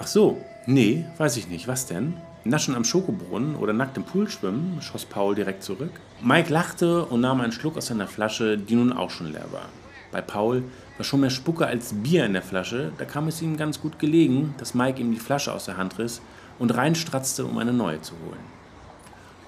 Ach 0.00 0.06
so, 0.06 0.38
nee, 0.66 1.04
weiß 1.16 1.36
ich 1.38 1.48
nicht. 1.48 1.66
Was 1.66 1.86
denn? 1.86 2.14
Naschen 2.44 2.76
am 2.76 2.84
Schokobrunnen 2.84 3.56
oder 3.56 3.72
nackt 3.72 3.96
im 3.96 4.04
Pool 4.04 4.30
schwimmen, 4.30 4.78
schoss 4.80 5.04
Paul 5.04 5.34
direkt 5.34 5.64
zurück. 5.64 5.90
Mike 6.22 6.52
lachte 6.52 7.04
und 7.04 7.20
nahm 7.20 7.40
einen 7.40 7.50
Schluck 7.50 7.76
aus 7.76 7.86
seiner 7.86 8.06
Flasche, 8.06 8.56
die 8.56 8.76
nun 8.76 8.92
auch 8.92 9.10
schon 9.10 9.32
leer 9.32 9.46
war. 9.50 9.68
Bei 10.12 10.22
Paul 10.22 10.62
war 10.96 11.04
schon 11.04 11.20
mehr 11.20 11.30
Spucke 11.30 11.66
als 11.66 11.92
Bier 11.92 12.24
in 12.24 12.32
der 12.32 12.42
Flasche, 12.42 12.92
da 12.96 13.04
kam 13.04 13.26
es 13.26 13.42
ihm 13.42 13.56
ganz 13.56 13.80
gut 13.80 13.98
gelegen, 13.98 14.54
dass 14.58 14.72
Mike 14.72 15.00
ihm 15.00 15.12
die 15.12 15.18
Flasche 15.18 15.52
aus 15.52 15.66
der 15.66 15.76
Hand 15.76 15.98
riss 15.98 16.22
und 16.60 16.74
reinstratzte, 16.74 17.44
um 17.44 17.58
eine 17.58 17.72
neue 17.72 18.00
zu 18.00 18.14
holen. 18.24 18.40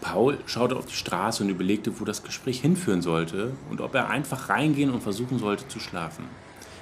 Paul 0.00 0.38
schaute 0.46 0.76
auf 0.76 0.86
die 0.86 0.94
Straße 0.94 1.44
und 1.44 1.48
überlegte, 1.48 2.00
wo 2.00 2.04
das 2.04 2.24
Gespräch 2.24 2.60
hinführen 2.60 3.02
sollte 3.02 3.52
und 3.70 3.80
ob 3.80 3.94
er 3.94 4.10
einfach 4.10 4.48
reingehen 4.48 4.90
und 4.90 5.02
versuchen 5.02 5.38
sollte 5.38 5.68
zu 5.68 5.78
schlafen. 5.78 6.24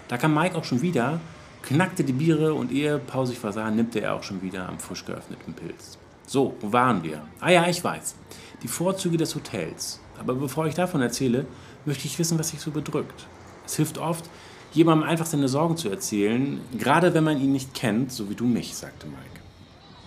Da 0.08 0.16
kam 0.16 0.34
Mike 0.34 0.56
auch 0.56 0.64
schon 0.64 0.82
wieder, 0.82 1.20
knackte 1.62 2.04
die 2.04 2.12
Biere 2.12 2.54
und 2.54 2.72
ehe 2.72 2.98
Paul 2.98 3.26
sich 3.26 3.38
versah, 3.38 3.70
nippte 3.70 4.00
er 4.00 4.14
auch 4.14 4.22
schon 4.22 4.42
wieder 4.42 4.68
am 4.68 4.78
frisch 4.78 5.04
geöffneten 5.04 5.54
Pilz. 5.54 5.98
So, 6.26 6.54
wo 6.60 6.72
waren 6.72 7.02
wir? 7.02 7.22
Ah 7.40 7.50
ja, 7.50 7.66
ich 7.68 7.82
weiß. 7.82 8.14
Die 8.62 8.68
Vorzüge 8.68 9.16
des 9.16 9.34
Hotels. 9.34 10.00
Aber 10.18 10.34
bevor 10.34 10.66
ich 10.66 10.74
davon 10.74 11.00
erzähle, 11.00 11.46
möchte 11.84 12.06
ich 12.06 12.18
wissen, 12.18 12.38
was 12.38 12.48
sich 12.50 12.60
so 12.60 12.70
bedrückt. 12.70 13.26
Es 13.64 13.76
hilft 13.76 13.98
oft, 13.98 14.28
jemandem 14.72 15.08
einfach 15.08 15.26
seine 15.26 15.48
Sorgen 15.48 15.76
zu 15.76 15.88
erzählen, 15.88 16.60
gerade 16.76 17.14
wenn 17.14 17.24
man 17.24 17.40
ihn 17.40 17.52
nicht 17.52 17.74
kennt, 17.74 18.12
so 18.12 18.28
wie 18.28 18.34
du 18.34 18.44
mich, 18.44 18.74
sagte 18.74 19.06
Mike. 19.06 19.40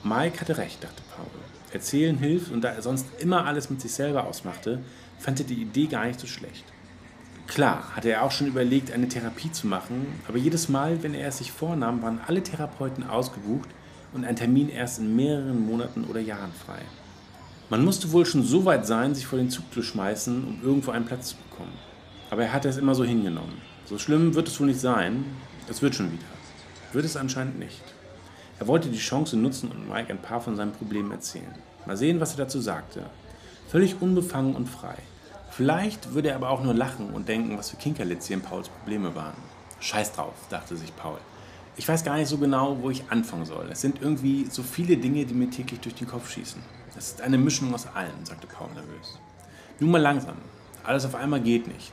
Mike 0.03 0.41
hatte 0.41 0.57
recht, 0.57 0.83
dachte 0.83 1.01
Paul. 1.15 1.27
Erzählen 1.73 2.17
hilft 2.17 2.51
und 2.51 2.61
da 2.61 2.69
er 2.69 2.81
sonst 2.81 3.05
immer 3.19 3.45
alles 3.45 3.69
mit 3.69 3.81
sich 3.81 3.93
selber 3.93 4.25
ausmachte, 4.25 4.79
fand 5.19 5.39
er 5.39 5.45
die 5.45 5.61
Idee 5.61 5.87
gar 5.87 6.05
nicht 6.05 6.19
so 6.19 6.27
schlecht. 6.27 6.65
Klar, 7.51 7.83
hatte 7.97 8.09
er 8.09 8.23
auch 8.23 8.31
schon 8.31 8.47
überlegt, 8.47 8.93
eine 8.93 9.09
Therapie 9.09 9.51
zu 9.51 9.67
machen, 9.67 10.07
aber 10.25 10.37
jedes 10.37 10.69
Mal, 10.69 11.03
wenn 11.03 11.13
er 11.13 11.27
es 11.27 11.39
sich 11.39 11.51
vornahm, 11.51 12.01
waren 12.01 12.21
alle 12.25 12.41
Therapeuten 12.41 13.05
ausgebucht 13.05 13.67
und 14.13 14.23
ein 14.23 14.37
Termin 14.37 14.69
erst 14.69 14.99
in 14.99 15.17
mehreren 15.17 15.65
Monaten 15.65 16.05
oder 16.05 16.21
Jahren 16.21 16.53
frei. 16.53 16.79
Man 17.69 17.83
musste 17.83 18.13
wohl 18.13 18.25
schon 18.25 18.43
so 18.43 18.63
weit 18.63 18.87
sein, 18.87 19.13
sich 19.13 19.25
vor 19.25 19.37
den 19.37 19.49
Zug 19.49 19.65
zu 19.73 19.83
schmeißen, 19.83 20.47
um 20.47 20.61
irgendwo 20.63 20.91
einen 20.91 21.03
Platz 21.03 21.31
zu 21.31 21.35
bekommen. 21.49 21.73
Aber 22.29 22.43
er 22.43 22.53
hatte 22.53 22.69
es 22.69 22.77
immer 22.77 22.95
so 22.95 23.03
hingenommen. 23.03 23.61
So 23.83 23.97
schlimm 23.97 24.33
wird 24.33 24.47
es 24.47 24.57
wohl 24.57 24.67
nicht 24.67 24.79
sein. 24.79 25.25
Es 25.67 25.81
wird 25.81 25.93
schon 25.93 26.09
wieder. 26.09 26.23
Wird 26.93 27.03
es 27.03 27.17
anscheinend 27.17 27.59
nicht. 27.59 27.83
Er 28.59 28.67
wollte 28.67 28.87
die 28.87 28.97
Chance 28.97 29.35
nutzen 29.35 29.69
und 29.71 29.89
Mike 29.89 30.09
ein 30.09 30.21
paar 30.21 30.39
von 30.39 30.55
seinen 30.55 30.71
Problemen 30.71 31.11
erzählen. 31.11 31.53
Mal 31.85 31.97
sehen, 31.97 32.21
was 32.21 32.31
er 32.31 32.45
dazu 32.45 32.61
sagte. 32.61 33.07
Völlig 33.67 34.01
unbefangen 34.01 34.55
und 34.55 34.69
frei. 34.69 34.95
Vielleicht 35.51 36.13
würde 36.13 36.29
er 36.29 36.35
aber 36.35 36.49
auch 36.49 36.63
nur 36.63 36.73
lachen 36.73 37.09
und 37.09 37.27
denken, 37.27 37.57
was 37.57 37.69
für 37.69 37.77
Kinkerlitzchen 37.77 38.41
Pauls 38.41 38.69
Probleme 38.69 39.13
waren. 39.15 39.35
Scheiß 39.81 40.13
drauf, 40.13 40.33
dachte 40.49 40.77
sich 40.77 40.95
Paul. 40.95 41.17
Ich 41.75 41.87
weiß 41.87 42.05
gar 42.05 42.15
nicht 42.15 42.29
so 42.29 42.37
genau, 42.37 42.77
wo 42.81 42.89
ich 42.89 43.03
anfangen 43.09 43.45
soll. 43.45 43.67
Es 43.69 43.81
sind 43.81 44.01
irgendwie 44.01 44.45
so 44.49 44.63
viele 44.63 44.95
Dinge, 44.95 45.25
die 45.25 45.33
mir 45.33 45.49
täglich 45.49 45.81
durch 45.81 45.95
den 45.95 46.07
Kopf 46.07 46.31
schießen. 46.31 46.61
Es 46.97 47.07
ist 47.07 47.21
eine 47.21 47.37
Mischung 47.37 47.73
aus 47.73 47.85
allem, 47.87 48.25
sagte 48.25 48.47
Paul 48.47 48.69
nervös. 48.73 49.19
Nun 49.79 49.91
mal 49.91 50.01
langsam. 50.01 50.37
Alles 50.83 51.05
auf 51.05 51.15
einmal 51.15 51.41
geht 51.41 51.67
nicht. 51.67 51.91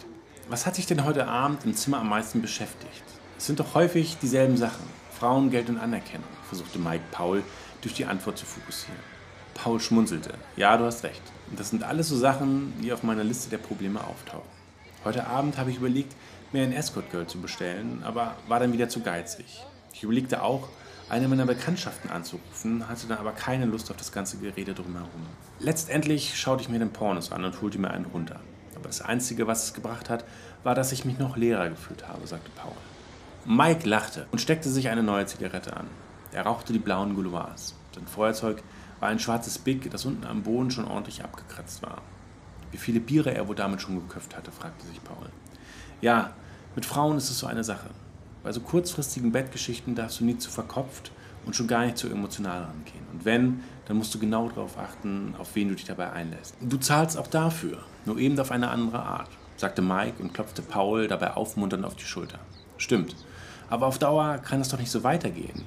Was 0.49 0.65
hat 0.65 0.77
dich 0.79 0.87
denn 0.87 1.05
heute 1.05 1.27
Abend 1.27 1.65
im 1.65 1.75
Zimmer 1.75 1.99
am 1.99 2.09
meisten 2.09 2.41
beschäftigt? 2.41 3.03
Es 3.37 3.47
sind 3.47 3.59
doch 3.59 3.75
häufig 3.75 4.19
dieselben 4.19 4.57
Sachen. 4.57 4.87
Frauen, 5.19 5.51
Geld 5.51 5.69
und 5.69 5.79
Anerkennung, 5.79 6.29
versuchte 6.47 6.79
Mike 6.79 7.05
Paul 7.11 7.43
durch 7.83 7.95
die 7.95 8.05
Antwort 8.05 8.39
zu 8.39 8.47
fokussieren. 8.47 9.01
Paul 9.55 9.81
schmunzelte. 9.81 10.35
Ja, 10.57 10.77
du 10.77 10.85
hast 10.85 11.03
recht. 11.03 11.23
Das 11.57 11.71
sind 11.71 11.83
alles 11.83 12.09
so 12.09 12.17
Sachen, 12.17 12.73
die 12.83 12.93
auf 12.93 13.03
meiner 13.03 13.25
Liste 13.25 13.51
der 13.51 13.59
Probleme 13.59 14.03
auftauchen. 14.03 14.49
Heute 15.05 15.27
Abend 15.27 15.59
habe 15.59 15.71
ich 15.71 15.77
überlegt, 15.79 16.15
mir 16.53 16.63
ein 16.63 16.73
Escort 16.73 17.11
Girl 17.11 17.27
zu 17.27 17.41
bestellen, 17.41 18.03
aber 18.05 18.37
war 18.49 18.61
dann 18.61 18.73
wieder 18.73 18.89
zu 18.89 19.01
geizig. 19.01 19.65
Ich 19.93 20.03
überlegte 20.03 20.43
auch, 20.43 20.69
eine 21.09 21.27
meiner 21.27 21.47
Bekanntschaften 21.47 22.11
anzurufen, 22.11 22.87
hatte 22.89 23.07
dann 23.07 23.19
aber 23.19 23.33
keine 23.33 23.65
Lust 23.65 23.91
auf 23.91 23.97
das 23.97 24.13
ganze 24.13 24.37
Gerede 24.39 24.75
drumherum. 24.75 25.27
Letztendlich 25.59 26.39
schaute 26.39 26.63
ich 26.63 26.69
mir 26.69 26.79
den 26.79 26.93
Pornos 26.93 27.33
an 27.33 27.45
und 27.45 27.61
holte 27.63 27.79
mir 27.79 27.91
einen 27.91 28.05
runter. 28.05 28.41
Aber 28.75 28.89
das 28.89 29.01
Einzige, 29.01 29.47
was 29.47 29.65
es 29.65 29.75
gebracht 29.75 30.11
hat, 30.11 30.25
war, 30.63 30.75
dass 30.75 30.93
ich 30.93 31.05
mich 31.05 31.19
noch 31.19 31.37
leerer 31.37 31.71
gefühlt 31.71 32.07
habe, 32.07 32.27
sagte 32.27 32.51
Paul. 32.55 32.73
Mike 33.47 33.89
lachte 33.89 34.27
und 34.31 34.41
steckte 34.41 34.69
sich 34.69 34.91
eine 34.91 35.03
neue 35.03 35.27
Zigarette 35.27 35.75
an. 35.77 35.87
Er 36.33 36.43
rauchte 36.43 36.75
die 36.75 36.79
blauen 36.79 37.15
Gouloirs. 37.15 37.75
Sein 37.95 38.07
Feuerzeug 38.07 38.63
war 39.01 39.09
ein 39.09 39.19
schwarzes 39.19 39.59
Big, 39.59 39.91
das 39.91 40.05
unten 40.05 40.27
am 40.27 40.43
Boden 40.43 40.71
schon 40.71 40.87
ordentlich 40.87 41.25
abgekratzt 41.25 41.83
war. 41.83 42.03
Wie 42.71 42.79
viele 42.79 43.01
Biere 43.01 43.35
er 43.35 43.49
wohl 43.49 43.57
damit 43.57 43.81
schon 43.81 43.97
geköpft 43.97 44.37
hatte, 44.37 44.51
fragte 44.51 44.87
sich 44.87 45.03
Paul. 45.03 45.29
Ja, 46.01 46.33
mit 46.75 46.85
Frauen 46.85 47.17
ist 47.17 47.31
es 47.31 47.39
so 47.39 47.47
eine 47.47 47.65
Sache. 47.65 47.91
Bei 48.43 48.53
so 48.53 48.61
kurzfristigen 48.61 49.33
Bettgeschichten 49.33 49.95
darfst 49.95 50.21
du 50.21 50.25
nie 50.25 50.39
zu 50.39 50.51
verkopft 50.51 51.11
und 51.45 51.57
schon 51.57 51.67
gar 51.67 51.85
nicht 51.85 51.99
zu 51.99 52.09
emotional 52.09 52.63
rangehen. 52.63 53.07
Und 53.13 53.25
wenn, 53.25 53.61
dann 53.87 53.97
musst 53.97 54.15
du 54.15 54.19
genau 54.19 54.49
darauf 54.49 54.79
achten, 54.79 55.35
auf 55.39 55.55
wen 55.55 55.69
du 55.69 55.75
dich 55.75 55.87
dabei 55.87 56.13
einlässt. 56.13 56.55
Du 56.61 56.77
zahlst 56.77 57.17
auch 57.17 57.27
dafür, 57.27 57.79
nur 58.05 58.19
eben 58.19 58.39
auf 58.39 58.51
eine 58.51 58.71
andere 58.71 59.03
Art, 59.03 59.31
sagte 59.57 59.83
Mike 59.83 60.23
und 60.23 60.35
klopfte 60.35 60.63
Paul 60.63 61.09
dabei 61.09 61.33
aufmunternd 61.33 61.85
auf 61.85 61.97
die 61.97 62.05
Schulter. 62.05 62.39
Stimmt, 62.77 63.17
aber 63.71 63.87
auf 63.87 63.99
Dauer 63.99 64.39
kann 64.39 64.61
es 64.61 64.69
doch 64.69 64.79
nicht 64.79 64.91
so 64.91 65.03
weitergehen. 65.03 65.65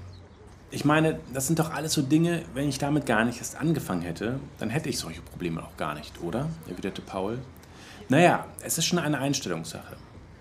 Ich 0.73 0.85
meine, 0.85 1.19
das 1.33 1.47
sind 1.47 1.59
doch 1.59 1.73
alles 1.73 1.91
so 1.91 2.01
Dinge, 2.01 2.43
wenn 2.53 2.69
ich 2.69 2.77
damit 2.77 3.05
gar 3.05 3.25
nicht 3.25 3.39
erst 3.39 3.57
angefangen 3.57 4.03
hätte, 4.03 4.39
dann 4.57 4.69
hätte 4.69 4.87
ich 4.87 4.97
solche 4.97 5.21
Probleme 5.21 5.61
auch 5.61 5.75
gar 5.75 5.95
nicht, 5.95 6.21
oder? 6.21 6.47
erwiderte 6.69 7.01
Paul. 7.01 7.39
Naja, 8.07 8.45
es 8.63 8.77
ist 8.77 8.85
schon 8.85 8.97
eine 8.97 9.19
Einstellungssache. 9.19 9.97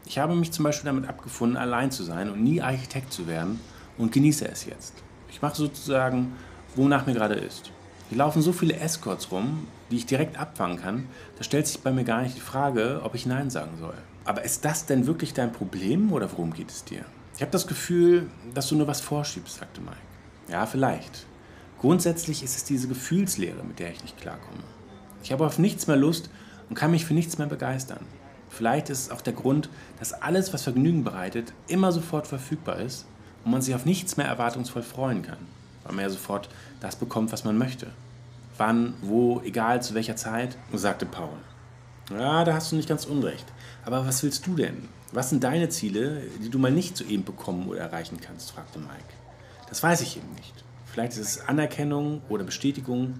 Ich 0.07 0.19
habe 0.19 0.37
mich 0.37 0.53
zum 0.53 0.65
Beispiel 0.65 0.87
damit 0.87 1.09
abgefunden, 1.09 1.57
allein 1.57 1.91
zu 1.91 2.05
sein 2.05 2.31
und 2.31 2.45
nie 2.45 2.63
Architekt 2.63 3.13
zu 3.13 3.27
werden 3.27 3.59
und 3.99 4.13
genieße 4.13 4.47
es 4.47 4.67
jetzt. 4.67 4.95
Ich 5.31 5.43
mache 5.43 5.57
sozusagen, 5.57 6.37
wonach 6.77 7.07
mir 7.07 7.15
gerade 7.15 7.35
ist. 7.35 7.73
Hier 8.09 8.19
laufen 8.19 8.41
so 8.41 8.53
viele 8.53 8.77
Escorts 8.77 9.33
rum, 9.33 9.67
die 9.91 9.97
ich 9.97 10.07
direkt 10.07 10.39
abfangen 10.39 10.81
kann, 10.81 11.09
da 11.39 11.43
stellt 11.43 11.67
sich 11.67 11.81
bei 11.81 11.91
mir 11.91 12.05
gar 12.05 12.23
nicht 12.23 12.37
die 12.37 12.41
Frage, 12.41 13.01
ob 13.03 13.17
ich 13.17 13.27
Nein 13.27 13.51
sagen 13.51 13.79
soll. 13.81 13.95
Aber 14.25 14.45
ist 14.45 14.65
das 14.65 14.87
denn 14.87 15.09
wirklich 15.09 15.35
dein 15.35 15.53
Problem 15.53 16.13
oder 16.13 16.31
worum 16.31 16.53
geht 16.53 16.71
es 16.71 16.85
dir? 16.85 17.05
Ich 17.35 17.43
habe 17.43 17.51
das 17.51 17.67
Gefühl, 17.67 18.29
dass 18.55 18.69
du 18.69 18.77
nur 18.77 18.87
was 18.87 19.01
vorschiebst, 19.01 19.57
sagte 19.57 19.81
Mike. 19.81 20.10
Ja, 20.51 20.67
vielleicht. 20.67 21.27
Grundsätzlich 21.81 22.43
ist 22.43 22.57
es 22.57 22.65
diese 22.65 22.89
Gefühlslehre, 22.89 23.63
mit 23.63 23.79
der 23.79 23.93
ich 23.93 24.03
nicht 24.03 24.21
klarkomme. 24.21 24.65
Ich 25.23 25.33
habe 25.33 25.47
auf 25.47 25.59
nichts 25.59 25.87
mehr 25.87 25.97
Lust 25.97 26.29
und 26.69 26.75
kann 26.75 26.91
mich 26.91 27.05
für 27.05 27.15
nichts 27.15 27.39
mehr 27.39 27.47
begeistern. 27.47 28.05
Vielleicht 28.49 28.91
ist 28.91 29.07
es 29.07 29.11
auch 29.11 29.21
der 29.21 29.33
Grund, 29.33 29.69
dass 29.99 30.13
alles, 30.13 30.53
was 30.53 30.65
Vergnügen 30.65 31.05
bereitet, 31.05 31.53
immer 31.69 31.93
sofort 31.93 32.27
verfügbar 32.27 32.81
ist 32.81 33.07
und 33.45 33.53
man 33.53 33.63
sich 33.63 33.75
auf 33.75 33.87
nichts 33.87 34.17
mehr 34.17 34.27
erwartungsvoll 34.27 34.83
freuen 34.83 35.23
kann, 35.23 35.39
weil 35.85 35.95
man 35.95 36.05
ja 36.05 36.11
sofort 36.11 36.49
das 36.81 36.97
bekommt, 36.97 37.33
was 37.33 37.45
man 37.45 37.57
möchte. 37.57 37.87
Wann, 38.57 38.95
wo, 39.03 39.41
egal 39.45 39.83
zu 39.83 39.95
welcher 39.95 40.17
Zeit, 40.17 40.59
sagte 40.73 41.07
Paul. 41.07 41.39
Ja, 42.11 42.45
da 42.45 42.55
hast 42.55 42.73
du 42.73 42.77
nicht 42.77 42.89
ganz 42.89 43.05
unrecht. 43.05 43.47
Aber 43.85 44.05
was 44.05 44.23
willst 44.23 44.47
du 44.47 44.57
denn? 44.57 44.89
Was 45.13 45.31
sind 45.31 45.45
deine 45.45 45.69
Ziele, 45.69 46.23
die 46.43 46.51
du 46.51 46.59
mal 46.59 46.73
nicht 46.73 46.97
soeben 46.97 47.25
bekommen 47.25 47.69
oder 47.69 47.81
erreichen 47.81 48.19
kannst? 48.21 48.51
fragte 48.51 48.81
Mike. 48.81 49.20
Das 49.71 49.83
weiß 49.83 50.01
ich 50.03 50.17
eben 50.17 50.31
nicht. 50.35 50.65
Vielleicht 50.85 51.13
ist 51.13 51.21
es 51.21 51.49
Anerkennung 51.49 52.23
oder 52.29 52.43
Bestätigung, 52.43 53.15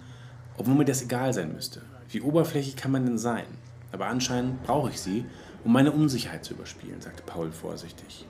obwohl 0.59 0.75
mir 0.75 0.85
das 0.85 1.01
egal 1.01 1.33
sein 1.33 1.55
müsste. 1.55 1.81
Wie 2.09 2.21
oberflächlich 2.21 2.75
kann 2.75 2.91
man 2.91 3.07
denn 3.07 3.19
sein? 3.19 3.47
Aber 3.93 4.09
anscheinend 4.09 4.63
brauche 4.65 4.91
ich 4.91 5.01
sie, 5.01 5.25
um 5.65 5.73
meine 5.73 5.93
Unsicherheit 5.93 6.45
zu 6.45 6.55
überspielen, 6.55 7.01
sagte 7.01 7.23
Paul 7.23 7.53
vorsichtig. 7.53 8.27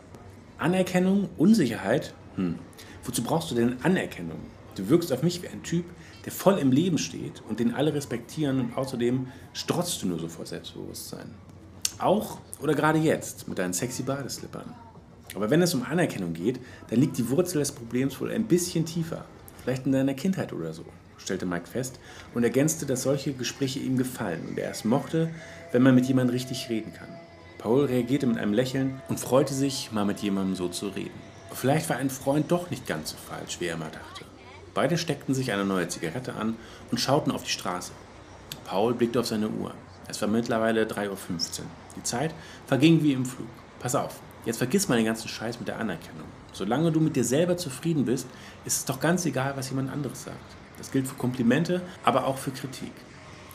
Anerkennung, 0.58 1.30
Unsicherheit? 1.38 2.12
Hm, 2.36 2.58
wozu 3.04 3.22
brauchst 3.22 3.50
du 3.50 3.54
denn 3.54 3.82
Anerkennung? 3.82 4.40
Du 4.74 4.90
wirkst 4.90 5.12
auf 5.12 5.22
mich 5.22 5.42
wie 5.42 5.48
ein 5.48 5.62
Typ, 5.62 5.86
der 6.26 6.32
voll 6.32 6.58
im 6.58 6.72
Leben 6.72 6.98
steht 6.98 7.42
und 7.48 7.58
den 7.58 7.74
alle 7.74 7.94
respektieren 7.94 8.60
und 8.60 8.76
außerdem 8.76 9.28
strotzt 9.54 10.02
du 10.02 10.08
nur 10.08 10.18
so 10.18 10.28
vor 10.28 10.44
Selbstbewusstsein. 10.44 11.34
Auch 11.98 12.38
oder 12.60 12.74
gerade 12.74 12.98
jetzt 12.98 13.48
mit 13.48 13.58
deinen 13.58 13.72
sexy 13.72 14.02
Badeslippern. 14.02 14.74
Aber 15.34 15.50
wenn 15.50 15.62
es 15.62 15.74
um 15.74 15.84
Anerkennung 15.84 16.32
geht, 16.32 16.60
dann 16.88 17.00
liegt 17.00 17.18
die 17.18 17.28
Wurzel 17.30 17.58
des 17.58 17.72
Problems 17.72 18.20
wohl 18.20 18.32
ein 18.32 18.46
bisschen 18.46 18.84
tiefer. 18.84 19.24
Vielleicht 19.62 19.86
in 19.86 19.92
deiner 19.92 20.14
Kindheit 20.14 20.52
oder 20.52 20.72
so, 20.72 20.84
stellte 21.18 21.46
Mike 21.46 21.68
fest 21.68 22.00
und 22.34 22.42
ergänzte, 22.42 22.86
dass 22.86 23.02
solche 23.02 23.32
Gespräche 23.32 23.78
ihm 23.78 23.96
gefallen 23.96 24.46
und 24.48 24.58
er 24.58 24.70
es 24.70 24.84
mochte, 24.84 25.30
wenn 25.72 25.82
man 25.82 25.94
mit 25.94 26.06
jemandem 26.06 26.34
richtig 26.34 26.68
reden 26.68 26.92
kann. 26.92 27.08
Paul 27.58 27.84
reagierte 27.84 28.26
mit 28.26 28.38
einem 28.38 28.54
Lächeln 28.54 29.02
und 29.08 29.20
freute 29.20 29.52
sich, 29.52 29.92
mal 29.92 30.06
mit 30.06 30.20
jemandem 30.20 30.56
so 30.56 30.68
zu 30.68 30.88
reden. 30.88 31.20
Vielleicht 31.52 31.90
war 31.90 31.98
ein 31.98 32.10
Freund 32.10 32.50
doch 32.50 32.70
nicht 32.70 32.86
ganz 32.86 33.10
so 33.10 33.16
falsch, 33.16 33.60
wie 33.60 33.66
er 33.66 33.74
immer 33.74 33.90
dachte. 33.90 34.24
Beide 34.72 34.96
steckten 34.96 35.34
sich 35.34 35.52
eine 35.52 35.64
neue 35.64 35.88
Zigarette 35.88 36.34
an 36.34 36.56
und 36.90 36.98
schauten 36.98 37.32
auf 37.32 37.42
die 37.42 37.50
Straße. 37.50 37.92
Paul 38.64 38.94
blickte 38.94 39.20
auf 39.20 39.26
seine 39.26 39.48
Uhr. 39.48 39.74
Es 40.08 40.20
war 40.22 40.28
mittlerweile 40.28 40.84
3.15 40.84 41.08
Uhr. 41.08 41.16
Die 41.96 42.02
Zeit 42.02 42.32
verging 42.66 43.02
wie 43.02 43.12
im 43.12 43.26
Flug. 43.26 43.48
Pass 43.80 43.94
auf, 43.94 44.20
jetzt 44.44 44.58
vergiss 44.58 44.88
mal 44.88 44.96
den 44.96 45.06
ganzen 45.06 45.28
Scheiß 45.28 45.58
mit 45.58 45.68
der 45.68 45.78
Anerkennung. 45.78 46.26
Solange 46.52 46.90
du 46.92 47.00
mit 47.00 47.16
dir 47.16 47.24
selber 47.24 47.56
zufrieden 47.56 48.04
bist, 48.04 48.26
ist 48.64 48.78
es 48.78 48.84
doch 48.84 49.00
ganz 49.00 49.24
egal, 49.26 49.52
was 49.56 49.70
jemand 49.70 49.92
anderes 49.92 50.24
sagt. 50.24 50.56
Das 50.78 50.90
gilt 50.90 51.06
für 51.06 51.14
Komplimente, 51.14 51.82
aber 52.04 52.26
auch 52.26 52.38
für 52.38 52.50
Kritik. 52.50 52.92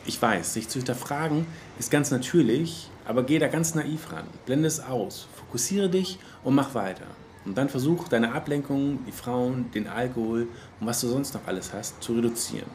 Ich 0.05 0.21
weiß, 0.21 0.53
sich 0.53 0.69
zu 0.69 0.77
hinterfragen 0.77 1.47
ist 1.79 1.89
ganz 1.89 2.11
natürlich, 2.11 2.91
aber 3.05 3.23
geh 3.23 3.39
da 3.39 3.47
ganz 3.47 3.73
naiv 3.73 4.11
ran. 4.11 4.27
Blende 4.45 4.67
es 4.67 4.79
aus, 4.79 5.27
fokussiere 5.35 5.89
dich 5.89 6.19
und 6.43 6.53
mach 6.53 6.75
weiter. 6.75 7.07
Und 7.45 7.57
dann 7.57 7.69
versuch 7.69 8.07
deine 8.07 8.33
Ablenkungen, 8.33 9.03
die 9.07 9.11
Frauen, 9.11 9.71
den 9.71 9.87
Alkohol 9.87 10.47
und 10.79 10.87
was 10.87 11.01
du 11.01 11.07
sonst 11.07 11.33
noch 11.33 11.47
alles 11.47 11.73
hast, 11.73 12.01
zu 12.03 12.13
reduzieren. 12.13 12.69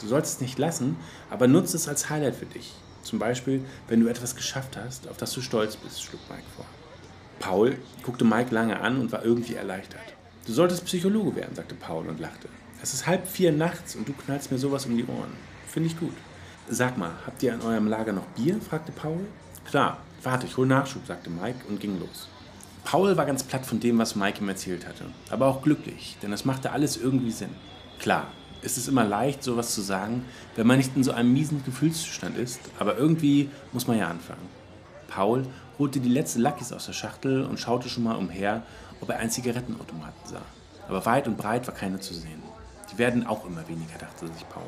Du 0.00 0.06
sollst 0.06 0.34
es 0.34 0.40
nicht 0.40 0.58
lassen, 0.58 0.96
aber 1.30 1.48
nutze 1.48 1.76
es 1.76 1.88
als 1.88 2.10
Highlight 2.10 2.36
für 2.36 2.46
dich. 2.46 2.72
Zum 3.02 3.18
Beispiel, 3.18 3.64
wenn 3.88 4.00
du 4.00 4.08
etwas 4.08 4.34
geschafft 4.34 4.76
hast, 4.76 5.08
auf 5.08 5.18
das 5.18 5.32
du 5.32 5.42
stolz 5.42 5.76
bist, 5.76 6.02
schlug 6.02 6.20
Mike 6.30 6.42
vor. 6.56 6.66
Paul 7.38 7.76
guckte 8.02 8.24
Mike 8.24 8.54
lange 8.54 8.80
an 8.80 9.00
und 9.00 9.12
war 9.12 9.24
irgendwie 9.24 9.54
erleichtert. 9.54 10.00
Du 10.46 10.52
solltest 10.52 10.84
Psychologe 10.84 11.36
werden, 11.36 11.54
sagte 11.54 11.74
Paul 11.74 12.06
und 12.06 12.20
lachte. 12.20 12.48
Es 12.82 12.92
ist 12.92 13.06
halb 13.06 13.26
vier 13.26 13.52
nachts 13.52 13.96
und 13.96 14.08
du 14.08 14.12
knallst 14.12 14.52
mir 14.52 14.58
sowas 14.58 14.86
um 14.86 14.96
die 14.96 15.06
Ohren. 15.06 15.32
Finde 15.66 15.88
ich 15.88 15.98
gut. 15.98 16.12
Sag 16.68 16.98
mal, 16.98 17.12
habt 17.26 17.42
ihr 17.42 17.54
an 17.54 17.62
eurem 17.62 17.88
Lager 17.88 18.12
noch 18.12 18.26
Bier? 18.36 18.60
fragte 18.60 18.92
Paul. 18.92 19.20
Klar, 19.64 19.98
warte, 20.22 20.46
ich 20.46 20.56
hol 20.56 20.66
Nachschub, 20.66 21.06
sagte 21.06 21.30
Mike 21.30 21.60
und 21.68 21.80
ging 21.80 21.98
los. 21.98 22.28
Paul 22.84 23.16
war 23.16 23.24
ganz 23.24 23.42
platt 23.42 23.64
von 23.64 23.80
dem, 23.80 23.98
was 23.98 24.16
Mike 24.16 24.40
ihm 24.40 24.48
erzählt 24.48 24.86
hatte, 24.86 25.06
aber 25.30 25.46
auch 25.46 25.62
glücklich, 25.62 26.16
denn 26.22 26.32
es 26.32 26.44
machte 26.44 26.72
alles 26.72 26.98
irgendwie 26.98 27.30
Sinn. 27.30 27.50
Klar, 27.98 28.26
ist 28.60 28.76
es 28.76 28.88
immer 28.88 29.04
leicht, 29.04 29.42
sowas 29.42 29.74
zu 29.74 29.80
sagen, 29.80 30.24
wenn 30.56 30.66
man 30.66 30.76
nicht 30.76 30.96
in 30.96 31.04
so 31.04 31.12
einem 31.12 31.32
miesen 31.32 31.64
Gefühlszustand 31.64 32.36
ist, 32.36 32.60
aber 32.78 32.96
irgendwie 32.96 33.48
muss 33.72 33.86
man 33.86 33.98
ja 33.98 34.08
anfangen. 34.08 34.48
Paul 35.08 35.46
holte 35.78 36.00
die 36.00 36.08
letzte 36.08 36.40
Luckys 36.40 36.72
aus 36.72 36.86
der 36.86 36.92
Schachtel 36.92 37.44
und 37.44 37.58
schaute 37.58 37.88
schon 37.88 38.04
mal 38.04 38.16
umher, 38.16 38.62
ob 39.00 39.10
er 39.10 39.18
einen 39.18 39.30
Zigarettenautomaten 39.30 40.26
sah. 40.26 40.42
Aber 40.88 41.04
weit 41.06 41.26
und 41.26 41.36
breit 41.36 41.66
war 41.66 41.74
keiner 41.74 42.00
zu 42.00 42.14
sehen. 42.14 42.42
Die 42.92 42.98
werden 42.98 43.26
auch 43.26 43.46
immer 43.46 43.66
weniger, 43.68 43.98
dachte 43.98 44.26
sich 44.26 44.48
Paul. 44.48 44.62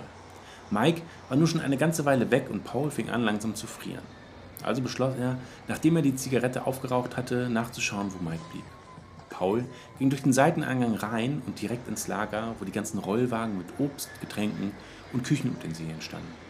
Mike 0.70 1.02
war 1.28 1.36
nur 1.36 1.46
schon 1.46 1.60
eine 1.60 1.76
ganze 1.76 2.04
Weile 2.04 2.30
weg 2.30 2.48
und 2.50 2.64
Paul 2.64 2.90
fing 2.90 3.10
an 3.10 3.22
langsam 3.22 3.54
zu 3.54 3.66
frieren. 3.66 4.02
Also 4.64 4.82
beschloss 4.82 5.14
er, 5.16 5.36
nachdem 5.68 5.96
er 5.96 6.02
die 6.02 6.16
Zigarette 6.16 6.66
aufgeraucht 6.66 7.16
hatte, 7.16 7.48
nachzuschauen, 7.48 8.12
wo 8.12 8.24
Mike 8.24 8.42
blieb. 8.50 8.64
Paul 9.28 9.64
ging 9.98 10.10
durch 10.10 10.22
den 10.22 10.32
Seiteneingang 10.32 10.94
rein 10.94 11.42
und 11.46 11.60
direkt 11.60 11.88
ins 11.88 12.08
Lager, 12.08 12.54
wo 12.58 12.64
die 12.64 12.72
ganzen 12.72 12.98
Rollwagen 12.98 13.58
mit 13.58 13.66
Obst, 13.78 14.08
Getränken 14.20 14.72
und 15.12 15.24
Küchenutensilien 15.24 16.00
standen. 16.00 16.45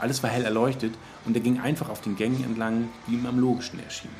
Alles 0.00 0.22
war 0.22 0.30
hell 0.30 0.44
erleuchtet 0.44 0.94
und 1.24 1.34
er 1.34 1.42
ging 1.42 1.60
einfach 1.60 1.88
auf 1.88 2.00
den 2.00 2.16
Gängen 2.16 2.44
entlang, 2.44 2.88
die 3.06 3.14
ihm 3.14 3.26
am 3.26 3.38
logischsten 3.38 3.82
erschienen. 3.82 4.14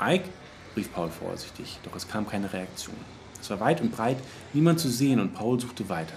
Ike? 0.00 0.28
rief 0.76 0.92
Paul 0.92 1.10
vorsichtig, 1.10 1.78
doch 1.84 1.94
es 1.94 2.08
kam 2.08 2.28
keine 2.28 2.52
Reaktion. 2.52 2.96
Es 3.40 3.48
war 3.50 3.60
weit 3.60 3.80
und 3.80 3.92
breit 3.92 4.16
niemand 4.52 4.80
zu 4.80 4.88
sehen 4.88 5.20
und 5.20 5.34
Paul 5.34 5.60
suchte 5.60 5.88
weiter. 5.88 6.14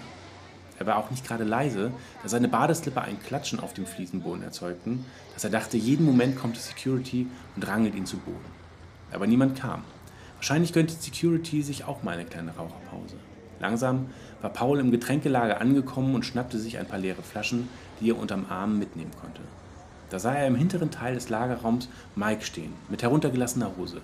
Er 0.79 0.85
war 0.85 0.97
auch 0.97 1.11
nicht 1.11 1.25
gerade 1.25 1.43
leise, 1.43 1.91
da 2.23 2.29
seine 2.29 2.47
Badeslipper 2.47 3.01
ein 3.01 3.19
Klatschen 3.21 3.59
auf 3.59 3.73
dem 3.73 3.85
Fliesenboden 3.85 4.43
erzeugten, 4.43 5.05
dass 5.33 5.43
er 5.43 5.49
dachte, 5.49 5.77
jeden 5.77 6.05
Moment 6.05 6.37
kommt 6.37 6.55
die 6.55 6.61
Security 6.61 7.27
und 7.55 7.67
rangelt 7.67 7.95
ihn 7.95 8.05
zu 8.05 8.17
Boden. 8.17 8.37
Aber 9.11 9.27
niemand 9.27 9.59
kam. 9.59 9.83
Wahrscheinlich 10.35 10.73
gönnte 10.73 10.93
Security 10.93 11.63
sich 11.63 11.83
auch 11.85 12.03
mal 12.03 12.13
eine 12.13 12.25
kleine 12.25 12.51
Raucherpause. 12.51 13.15
Langsam 13.59 14.07
war 14.41 14.51
Paul 14.51 14.79
im 14.79 14.91
Getränkelager 14.91 15.59
angekommen 15.61 16.15
und 16.15 16.25
schnappte 16.25 16.59
sich 16.59 16.77
ein 16.77 16.85
paar 16.85 16.99
leere 16.99 17.23
Flaschen, 17.23 17.69
die 17.99 18.11
er 18.11 18.17
unterm 18.17 18.45
Arm 18.49 18.77
mitnehmen 18.77 19.11
konnte. 19.19 19.41
Da 20.09 20.19
sah 20.19 20.33
er 20.33 20.47
im 20.47 20.55
hinteren 20.55 20.91
Teil 20.91 21.15
des 21.15 21.29
Lagerraums 21.29 21.89
Mike 22.15 22.43
stehen, 22.43 22.73
mit 22.89 23.03
heruntergelassener 23.03 23.71
Hose. 23.77 24.01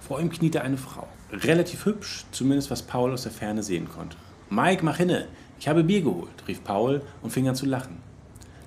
Vor 0.00 0.20
ihm 0.20 0.30
kniete 0.30 0.62
eine 0.62 0.76
Frau. 0.76 1.06
Relativ 1.32 1.84
hübsch, 1.84 2.24
zumindest 2.32 2.70
was 2.70 2.82
Paul 2.82 3.12
aus 3.12 3.22
der 3.22 3.32
Ferne 3.32 3.62
sehen 3.62 3.88
konnte. 3.88 4.16
Mike, 4.50 4.84
mach 4.84 4.96
hinne! 4.96 5.26
Ich 5.58 5.68
habe 5.68 5.84
Bier 5.84 6.02
geholt, 6.02 6.46
rief 6.46 6.62
Paul 6.62 7.02
und 7.22 7.30
fing 7.30 7.48
an 7.48 7.54
zu 7.54 7.66
lachen. 7.66 7.96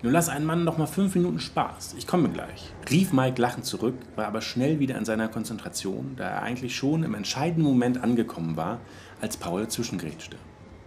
Nun 0.01 0.13
lass 0.13 0.29
einen 0.29 0.45
Mann 0.45 0.63
noch 0.63 0.77
mal 0.77 0.85
fünf 0.85 1.13
Minuten 1.15 1.41
Spaß. 1.41 1.95
Ich 1.97 2.07
komme 2.07 2.29
gleich. 2.29 2.71
Rief 2.89 3.11
Mike 3.11 3.41
lachend 3.41 3.65
zurück, 3.65 3.95
war 4.15 4.27
aber 4.27 4.39
schnell 4.39 4.79
wieder 4.79 4.97
in 4.97 5.03
seiner 5.03 5.27
Konzentration, 5.27 6.13
da 6.15 6.23
er 6.23 6.41
eigentlich 6.41 6.73
schon 6.73 7.03
im 7.03 7.15
entscheidenden 7.15 7.63
Moment 7.63 8.01
angekommen 8.01 8.55
war, 8.55 8.79
als 9.19 9.35
Paul 9.35 9.63
dazwischengrätschte. 9.63 10.37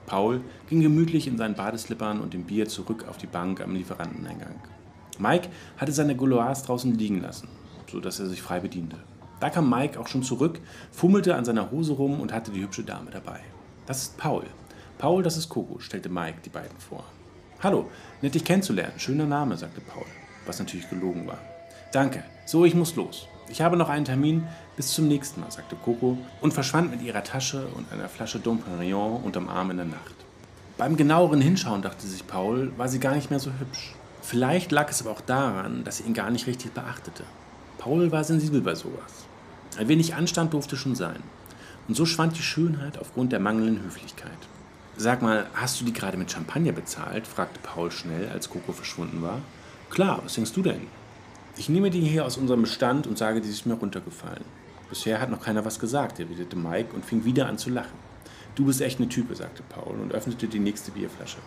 Paul 0.07 0.41
ging 0.71 0.81
gemütlich 0.81 1.27
in 1.27 1.37
seinen 1.37 1.55
Badeslippern 1.55 2.23
und 2.23 2.33
dem 2.33 2.45
Bier 2.45 2.69
zurück 2.69 3.05
auf 3.07 3.19
die 3.19 3.27
Bank 3.27 3.61
am 3.61 3.75
Lieferanteneingang. 3.75 4.55
Mike 5.19 5.51
hatte 5.77 5.93
seine 5.93 6.17
Gouloirs 6.17 6.63
draußen 6.63 6.95
liegen 6.95 7.21
lassen, 7.21 7.49
sodass 7.91 8.19
er 8.19 8.29
sich 8.29 8.41
frei 8.41 8.61
bediente. 8.61 8.97
Da 9.41 9.51
kam 9.51 9.69
Mike 9.69 10.01
auch 10.01 10.09
schon 10.09 10.23
zurück, 10.23 10.59
fummelte 10.91 11.35
an 11.35 11.45
seiner 11.45 11.71
Hose 11.71 11.93
rum 11.93 12.19
und 12.19 12.33
hatte 12.33 12.51
die 12.51 12.63
hübsche 12.63 12.83
Dame 12.83 13.11
dabei. 13.11 13.41
Das 13.85 14.05
ist 14.05 14.17
Paul. 14.17 14.45
Paul, 14.97 15.23
das 15.23 15.37
ist 15.37 15.51
Coco, 15.51 15.81
stellte 15.81 16.09
Mike 16.09 16.39
die 16.47 16.51
beiden 16.51 16.79
vor. 16.79 17.05
Hallo, 17.63 17.89
nett 18.23 18.35
dich 18.35 18.45
kennenzulernen. 18.45 18.99
Schöner 18.99 19.25
Name, 19.25 19.57
sagte 19.57 19.81
Paul, 19.81 20.07
was 20.47 20.59
natürlich 20.59 20.91
gelogen 20.91 21.29
war. 21.29 21.39
Danke. 21.93 22.25
So, 22.45 22.65
ich 22.65 22.75
muss 22.75 22.97
los. 22.97 23.29
Ich 23.49 23.61
habe 23.61 23.77
noch 23.77 23.89
einen 23.89 24.05
Termin. 24.05 24.49
Bis 24.75 24.93
zum 24.93 25.07
nächsten 25.07 25.41
Mal, 25.41 25.53
sagte 25.53 25.77
Coco 25.77 26.19
und 26.41 26.53
verschwand 26.53 26.91
mit 26.91 27.03
ihrer 27.03 27.23
Tasche 27.23 27.69
und 27.77 27.93
einer 27.93 28.09
Flasche 28.09 28.41
Dom 28.41 28.59
Perignon 28.59 29.23
unterm 29.23 29.49
Arm 29.49 29.71
in 29.71 29.77
der 29.77 29.87
Nacht. 29.87 30.17
Beim 30.77 30.97
genaueren 30.97 31.41
Hinschauen, 31.41 31.83
dachte 31.83 32.05
sich 32.05 32.27
Paul, 32.27 32.73
war 32.77 32.89
sie 32.89 32.99
gar 32.99 33.15
nicht 33.15 33.31
mehr 33.31 33.39
so 33.39 33.53
hübsch. 33.61 33.95
Vielleicht 34.23 34.73
lag 34.73 34.91
es 34.91 35.01
aber 35.01 35.13
auch 35.13 35.21
daran, 35.21 35.85
dass 35.85 35.99
sie 35.99 36.05
ihn 36.05 36.15
gar 36.15 36.31
nicht 36.33 36.49
richtig 36.49 36.73
beachtete. 36.73 37.23
Paul 37.79 38.11
war 38.11 38.25
sensibel 38.25 38.61
bei 38.61 38.75
sowas. 38.75 39.27
Ein 39.79 39.87
wenig 39.87 40.17
Anstand 40.17 40.53
durfte 40.53 40.77
schon 40.77 40.97
sein. 40.97 41.23
Und 41.87 41.95
so 41.95 42.07
schwand 42.07 42.37
die 42.37 42.43
Schönheit 42.43 42.99
aufgrund 42.99 43.31
der 43.31 43.39
mangelnden 43.39 43.85
Höflichkeit. 43.85 44.33
Sag 44.97 45.23
mal, 45.23 45.47
hast 45.55 45.81
du 45.81 45.85
die 45.87 45.93
gerade 45.93 46.19
mit 46.19 46.31
Champagner 46.31 46.73
bezahlt? 46.73 47.27
fragte 47.27 47.59
Paul 47.61 47.91
schnell, 47.91 48.29
als 48.29 48.51
Coco 48.51 48.73
verschwunden 48.73 49.23
war. 49.23 49.41
Klar, 49.89 50.21
was 50.23 50.35
denkst 50.35 50.53
du 50.53 50.63
denn? 50.63 50.83
Ich 51.57 51.69
nehme 51.71 51.91
die 51.91 52.01
hier 52.01 52.27
aus 52.27 52.37
unserem 52.37 52.63
Bestand 52.63 53.07
und 53.07 53.17
sage, 53.17 53.41
die 53.41 53.49
ist 53.49 53.65
mir 53.65 53.75
runtergefallen. 53.75 54.45
Bisher 54.91 55.21
hat 55.21 55.31
noch 55.31 55.41
keiner 55.41 55.65
was 55.65 55.79
gesagt, 55.79 56.21
erwiderte 56.21 56.57
Mike 56.57 56.95
und 56.95 57.07
fing 57.07 57.25
wieder 57.25 57.47
an 57.47 57.57
zu 57.57 57.71
lachen. 57.71 57.99
Du 58.55 58.67
bist 58.67 58.83
echt 58.83 58.99
eine 58.99 59.09
Type, 59.09 59.35
sagte 59.35 59.63
Paul 59.63 59.99
und 59.99 60.13
öffnete 60.13 60.47
die 60.47 60.59
nächste 60.59 60.91
Bierflasche. 60.91 61.39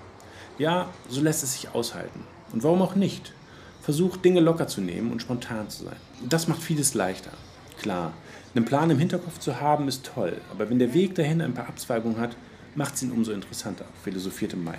Ja, 0.57 0.89
so 1.07 1.21
lässt 1.21 1.43
es 1.43 1.53
sich 1.53 1.69
aushalten. 1.75 2.21
Und 2.51 2.63
warum 2.63 2.81
auch 2.81 2.95
nicht? 2.95 3.33
Versuch, 3.81 4.17
Dinge 4.17 4.39
locker 4.39 4.67
zu 4.67 4.81
nehmen 4.81 5.11
und 5.11 5.21
spontan 5.21 5.69
zu 5.69 5.83
sein. 5.83 5.97
Das 6.27 6.47
macht 6.47 6.63
vieles 6.63 6.95
leichter. 6.95 7.31
Klar, 7.77 8.13
einen 8.55 8.65
Plan 8.65 8.89
im 8.89 8.97
Hinterkopf 8.97 9.37
zu 9.37 9.59
haben 9.59 9.87
ist 9.87 10.05
toll, 10.05 10.41
aber 10.51 10.69
wenn 10.69 10.79
der 10.79 10.95
Weg 10.95 11.13
dahin 11.13 11.41
ein 11.41 11.53
paar 11.53 11.67
Abzweigungen 11.67 12.19
hat, 12.19 12.35
macht 12.75 12.95
es 12.95 13.03
ihn 13.03 13.11
umso 13.11 13.31
interessanter, 13.31 13.85
philosophierte 14.03 14.57
Mike. 14.57 14.77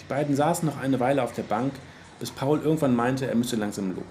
Die 0.00 0.08
beiden 0.08 0.36
saßen 0.36 0.68
noch 0.68 0.78
eine 0.78 1.00
Weile 1.00 1.22
auf 1.22 1.32
der 1.32 1.42
Bank, 1.42 1.72
bis 2.18 2.30
Paul 2.30 2.60
irgendwann 2.60 2.94
meinte, 2.94 3.26
er 3.26 3.34
müsse 3.34 3.56
langsam 3.56 3.94
los. 3.94 4.04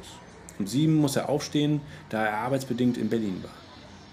Um 0.58 0.68
sieben 0.68 0.96
muss 0.96 1.16
er 1.16 1.30
aufstehen, 1.30 1.82
da 2.10 2.26
er 2.26 2.38
arbeitsbedingt 2.38 2.98
in 2.98 3.10
Berlin 3.10 3.44
war. 3.44 3.52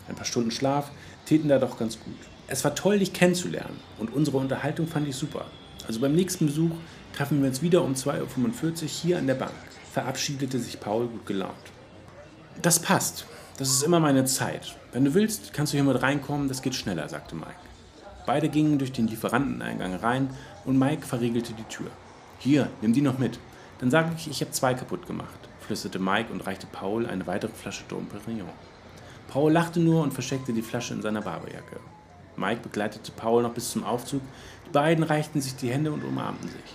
Ein 0.08 0.16
paar 0.16 0.24
Stunden 0.24 0.50
Schlaf 0.50 0.90
täten 1.24 1.48
da 1.48 1.58
doch 1.58 1.78
ganz 1.78 1.98
gut. 1.98 2.14
Es 2.46 2.62
war 2.64 2.74
toll, 2.74 3.00
dich 3.00 3.12
kennenzulernen 3.12 3.80
und 3.98 4.12
unsere 4.12 4.36
Unterhaltung 4.36 4.86
fand 4.86 5.08
ich 5.08 5.16
super. 5.16 5.46
Also 5.88 6.00
beim 6.00 6.14
nächsten 6.14 6.46
Besuch 6.46 6.72
treffen 7.14 7.40
wir 7.40 7.48
uns 7.48 7.62
wieder 7.62 7.82
um 7.82 7.94
2.45 7.94 8.82
Uhr 8.82 8.88
hier 8.88 9.18
an 9.18 9.26
der 9.26 9.34
Bank, 9.34 9.52
verabschiedete 9.92 10.58
sich 10.58 10.78
Paul 10.78 11.08
gut 11.08 11.26
gelaunt. 11.26 11.54
Das 12.62 12.78
passt. 12.78 13.26
Das 13.58 13.70
ist 13.70 13.82
immer 13.82 14.00
meine 14.00 14.26
Zeit. 14.26 14.76
Wenn 14.92 15.04
du 15.04 15.14
willst, 15.14 15.52
kannst 15.52 15.72
du 15.72 15.78
hier 15.78 15.84
mit 15.84 16.02
reinkommen, 16.02 16.48
das 16.48 16.62
geht 16.62 16.74
schneller, 16.74 17.08
sagte 17.08 17.34
Mike. 17.34 17.65
Beide 18.26 18.48
gingen 18.48 18.78
durch 18.78 18.92
den 18.92 19.06
Lieferanteneingang 19.06 19.94
rein 19.94 20.30
und 20.64 20.78
Mike 20.78 21.06
verriegelte 21.06 21.52
die 21.52 21.64
Tür. 21.64 21.86
Hier, 22.38 22.68
nimm 22.82 22.92
die 22.92 23.00
noch 23.00 23.18
mit. 23.18 23.38
Dann 23.78 23.90
sage 23.90 24.10
ich, 24.16 24.28
ich 24.28 24.40
habe 24.40 24.50
zwei 24.50 24.74
kaputt 24.74 25.06
gemacht, 25.06 25.48
flüsterte 25.60 25.98
Mike 25.98 26.32
und 26.32 26.46
reichte 26.46 26.66
Paul 26.66 27.06
eine 27.06 27.26
weitere 27.26 27.52
Flasche 27.52 27.84
Dom 27.88 28.06
Perignon. 28.06 28.48
Paul 29.28 29.52
lachte 29.52 29.80
nur 29.80 30.02
und 30.02 30.12
versteckte 30.12 30.52
die 30.52 30.62
Flasche 30.62 30.94
in 30.94 31.02
seiner 31.02 31.22
Barberjacke. 31.22 31.78
Mike 32.36 32.62
begleitete 32.62 33.12
Paul 33.12 33.42
noch 33.42 33.54
bis 33.54 33.70
zum 33.70 33.84
Aufzug. 33.84 34.22
Die 34.66 34.70
beiden 34.70 35.04
reichten 35.04 35.40
sich 35.40 35.56
die 35.56 35.70
Hände 35.70 35.92
und 35.92 36.04
umarmten 36.04 36.48
sich. 36.48 36.74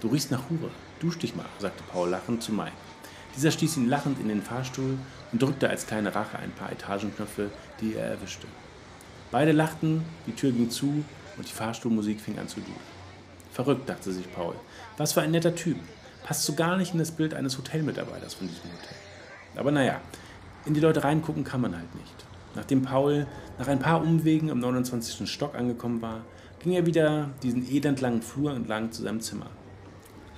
Du 0.00 0.08
riechst 0.08 0.30
nach 0.30 0.42
Hure. 0.50 0.70
Dusch 0.98 1.18
dich 1.18 1.34
mal, 1.34 1.46
sagte 1.58 1.82
Paul 1.90 2.10
lachend 2.10 2.42
zu 2.42 2.52
Mike. 2.52 2.72
Dieser 3.36 3.50
stieß 3.50 3.76
ihn 3.76 3.88
lachend 3.88 4.18
in 4.20 4.28
den 4.28 4.42
Fahrstuhl 4.42 4.98
und 5.32 5.40
drückte 5.42 5.68
als 5.68 5.86
kleine 5.86 6.14
Rache 6.14 6.38
ein 6.38 6.50
paar 6.50 6.72
Etagenknöpfe, 6.72 7.50
die 7.80 7.94
er 7.94 8.06
erwischte. 8.06 8.46
Beide 9.30 9.52
lachten, 9.52 10.02
die 10.26 10.32
Tür 10.32 10.50
ging 10.50 10.70
zu 10.70 11.04
und 11.36 11.48
die 11.48 11.52
Fahrstuhlmusik 11.52 12.20
fing 12.20 12.38
an 12.38 12.48
zu 12.48 12.60
dudeln. 12.60 12.76
Verrückt, 13.52 13.88
dachte 13.88 14.12
sich 14.12 14.32
Paul. 14.32 14.54
Was 14.96 15.12
für 15.12 15.22
ein 15.22 15.30
netter 15.30 15.54
Typ. 15.54 15.76
Passt 16.24 16.44
so 16.44 16.54
gar 16.54 16.76
nicht 16.76 16.92
in 16.92 16.98
das 16.98 17.12
Bild 17.12 17.34
eines 17.34 17.56
Hotelmitarbeiters 17.56 18.34
von 18.34 18.48
diesem 18.48 18.64
Hotel. 18.64 18.96
Aber 19.56 19.70
naja, 19.70 20.00
in 20.66 20.74
die 20.74 20.80
Leute 20.80 21.04
reingucken 21.04 21.44
kann 21.44 21.60
man 21.60 21.76
halt 21.76 21.94
nicht. 21.94 22.14
Nachdem 22.54 22.82
Paul 22.82 23.26
nach 23.58 23.68
ein 23.68 23.78
paar 23.78 24.02
Umwegen 24.02 24.50
am 24.50 24.58
29. 24.58 25.30
Stock 25.30 25.54
angekommen 25.54 26.02
war, 26.02 26.22
ging 26.58 26.72
er 26.72 26.86
wieder 26.86 27.30
diesen 27.42 27.68
elendlangen 27.68 28.22
Flur 28.22 28.54
entlang 28.54 28.92
zu 28.92 29.02
seinem 29.02 29.20
Zimmer. 29.20 29.46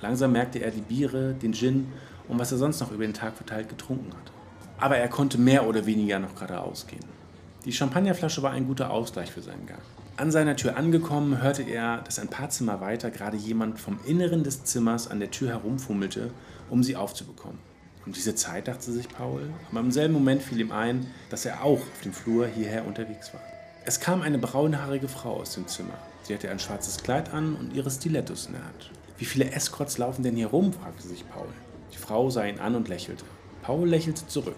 Langsam 0.01 0.31
merkte 0.31 0.59
er 0.59 0.71
die 0.71 0.81
Biere, 0.81 1.33
den 1.33 1.53
Gin 1.53 1.91
und 2.27 2.39
was 2.39 2.51
er 2.51 2.57
sonst 2.57 2.79
noch 2.79 2.91
über 2.91 3.03
den 3.03 3.13
Tag 3.13 3.35
verteilt 3.35 3.69
getrunken 3.69 4.11
hatte. 4.13 4.31
Aber 4.79 4.97
er 4.97 5.07
konnte 5.07 5.37
mehr 5.37 5.67
oder 5.67 5.85
weniger 5.85 6.19
noch 6.19 6.35
geradeaus 6.35 6.87
gehen. 6.87 7.22
Die 7.65 7.71
Champagnerflasche 7.71 8.43
war 8.43 8.51
ein 8.51 8.67
guter 8.67 8.91
Ausgleich 8.91 9.31
für 9.31 9.41
seinen 9.41 9.65
Gang. 9.65 9.79
An 10.17 10.31
seiner 10.31 10.57
Tür 10.57 10.75
angekommen, 10.75 11.41
hörte 11.41 11.63
er, 11.63 11.99
dass 11.99 12.19
ein 12.19 12.27
paar 12.27 12.49
Zimmer 12.49 12.81
weiter 12.81 13.09
gerade 13.09 13.37
jemand 13.37 13.79
vom 13.79 13.99
Inneren 14.05 14.43
des 14.43 14.65
Zimmers 14.65 15.09
an 15.09 15.21
der 15.21 15.31
Tür 15.31 15.49
herumfummelte, 15.49 16.31
um 16.69 16.83
sie 16.83 16.97
aufzubekommen. 16.97 17.59
Um 18.05 18.11
diese 18.11 18.35
Zeit 18.35 18.67
dachte 18.67 18.91
sich 18.91 19.07
Paul, 19.07 19.49
aber 19.71 19.79
im 19.79 19.91
selben 19.91 20.13
Moment 20.13 20.43
fiel 20.43 20.59
ihm 20.59 20.73
ein, 20.73 21.07
dass 21.29 21.45
er 21.45 21.63
auch 21.63 21.79
auf 21.79 22.01
dem 22.03 22.11
Flur 22.11 22.47
hierher 22.47 22.85
unterwegs 22.85 23.33
war. 23.33 23.41
Es 23.85 24.01
kam 24.01 24.21
eine 24.21 24.39
braunhaarige 24.39 25.07
Frau 25.07 25.39
aus 25.39 25.55
dem 25.55 25.67
Zimmer. 25.67 25.97
Sie 26.23 26.33
hatte 26.33 26.49
ein 26.49 26.59
schwarzes 26.59 27.01
Kleid 27.01 27.33
an 27.33 27.55
und 27.55 27.73
ihre 27.73 27.89
Stilettos 27.89 28.47
in 28.47 28.53
der 28.53 28.65
Hand. 28.65 28.91
Wie 29.17 29.25
viele 29.25 29.51
Escorts 29.51 29.97
laufen 29.97 30.23
denn 30.23 30.35
hier 30.35 30.47
rum? 30.47 30.73
fragte 30.73 31.07
sich 31.07 31.23
Paul. 31.29 31.47
Die 31.93 31.97
Frau 31.97 32.29
sah 32.29 32.45
ihn 32.45 32.59
an 32.59 32.75
und 32.75 32.89
lächelte. 32.89 33.23
Paul 33.61 33.87
lächelte 33.87 34.27
zurück. 34.27 34.57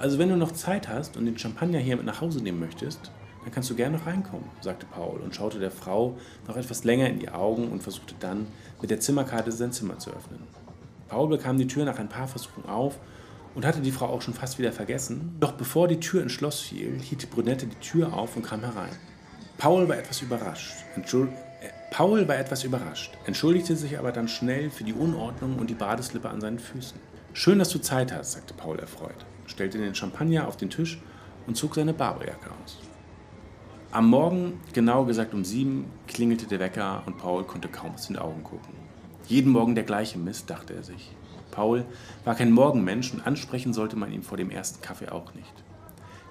Also 0.00 0.18
wenn 0.18 0.30
du 0.30 0.36
noch 0.36 0.52
Zeit 0.52 0.88
hast 0.88 1.18
und 1.18 1.26
den 1.26 1.36
Champagner 1.36 1.78
hier 1.78 1.94
mit 1.94 2.06
nach 2.06 2.22
Hause 2.22 2.42
nehmen 2.42 2.58
möchtest, 2.58 3.12
dann 3.44 3.52
kannst 3.52 3.68
du 3.68 3.74
gerne 3.74 3.98
noch 3.98 4.06
reinkommen, 4.06 4.46
sagte 4.62 4.86
Paul 4.86 5.20
und 5.20 5.34
schaute 5.34 5.58
der 5.58 5.70
Frau 5.70 6.16
noch 6.48 6.56
etwas 6.56 6.84
länger 6.84 7.10
in 7.10 7.18
die 7.18 7.28
Augen 7.28 7.68
und 7.68 7.82
versuchte 7.82 8.14
dann 8.18 8.46
mit 8.80 8.90
der 8.90 9.00
Zimmerkarte 9.00 9.52
sein 9.52 9.72
Zimmer 9.72 9.98
zu 9.98 10.10
öffnen. 10.10 10.40
Paul 11.08 11.28
bekam 11.28 11.58
die 11.58 11.66
Tür 11.66 11.84
nach 11.84 11.98
ein 11.98 12.08
paar 12.08 12.28
Versuchen 12.28 12.64
auf 12.64 12.98
und 13.54 13.66
hatte 13.66 13.82
die 13.82 13.92
Frau 13.92 14.06
auch 14.06 14.22
schon 14.22 14.32
fast 14.32 14.58
wieder 14.58 14.72
vergessen. 14.72 15.36
Doch 15.38 15.52
bevor 15.52 15.86
die 15.86 16.00
Tür 16.00 16.22
ins 16.22 16.32
Schloss 16.32 16.60
fiel, 16.60 16.98
hielt 16.98 17.20
die 17.20 17.26
Brünette 17.26 17.66
die 17.66 17.86
Tür 17.86 18.14
auf 18.14 18.36
und 18.36 18.42
kam 18.42 18.60
herein. 18.60 18.96
Paul 19.58 19.86
war 19.86 19.98
etwas 19.98 20.22
überrascht. 20.22 20.72
Entschuld 20.96 21.28
äh, 21.60 21.68
Paul 21.90 22.26
war 22.26 22.38
etwas 22.38 22.64
überrascht, 22.64 23.18
entschuldigte 23.26 23.76
sich 23.76 23.98
aber 23.98 24.12
dann 24.12 24.28
schnell 24.28 24.70
für 24.70 24.84
die 24.84 24.94
Unordnung 24.94 25.58
und 25.58 25.68
die 25.68 25.74
Badeslippe 25.74 26.30
an 26.30 26.40
seinen 26.40 26.58
Füßen. 26.58 26.98
Schön, 27.34 27.58
dass 27.58 27.68
du 27.68 27.80
Zeit 27.80 28.14
hast, 28.14 28.32
sagte 28.32 28.54
Paul 28.54 28.78
erfreut 28.78 29.26
stellte 29.50 29.78
den 29.78 29.94
Champagner 29.94 30.48
auf 30.48 30.56
den 30.56 30.70
Tisch 30.70 30.98
und 31.46 31.56
zog 31.56 31.74
seine 31.74 31.92
Barberjacke 31.92 32.50
aus. 32.62 32.78
Am 33.92 34.08
Morgen, 34.08 34.60
genau 34.72 35.04
gesagt 35.04 35.34
um 35.34 35.44
sieben, 35.44 35.90
klingelte 36.06 36.46
der 36.46 36.60
Wecker 36.60 37.02
und 37.06 37.18
Paul 37.18 37.44
konnte 37.44 37.68
kaum 37.68 37.94
aus 37.94 38.06
den 38.06 38.16
Augen 38.16 38.44
gucken. 38.44 38.74
Jeden 39.26 39.50
Morgen 39.50 39.74
der 39.74 39.84
gleiche 39.84 40.18
Mist, 40.18 40.48
dachte 40.48 40.74
er 40.74 40.84
sich. 40.84 41.10
Paul 41.50 41.84
war 42.24 42.36
kein 42.36 42.52
Morgenmensch 42.52 43.12
und 43.12 43.26
ansprechen 43.26 43.72
sollte 43.72 43.96
man 43.96 44.12
ihn 44.12 44.22
vor 44.22 44.36
dem 44.36 44.50
ersten 44.50 44.80
Kaffee 44.80 45.08
auch 45.08 45.34
nicht. 45.34 45.52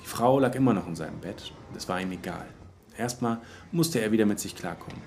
Die 0.02 0.08
Frau 0.08 0.40
lag 0.40 0.56
immer 0.56 0.74
noch 0.74 0.88
in 0.88 0.96
seinem 0.96 1.20
Bett, 1.20 1.54
das 1.74 1.90
war 1.90 2.00
ihm 2.00 2.12
egal. 2.12 2.46
Erstmal 2.98 3.40
musste 3.72 4.00
er 4.00 4.12
wieder 4.12 4.26
mit 4.26 4.40
sich 4.40 4.56
klarkommen. 4.56 5.02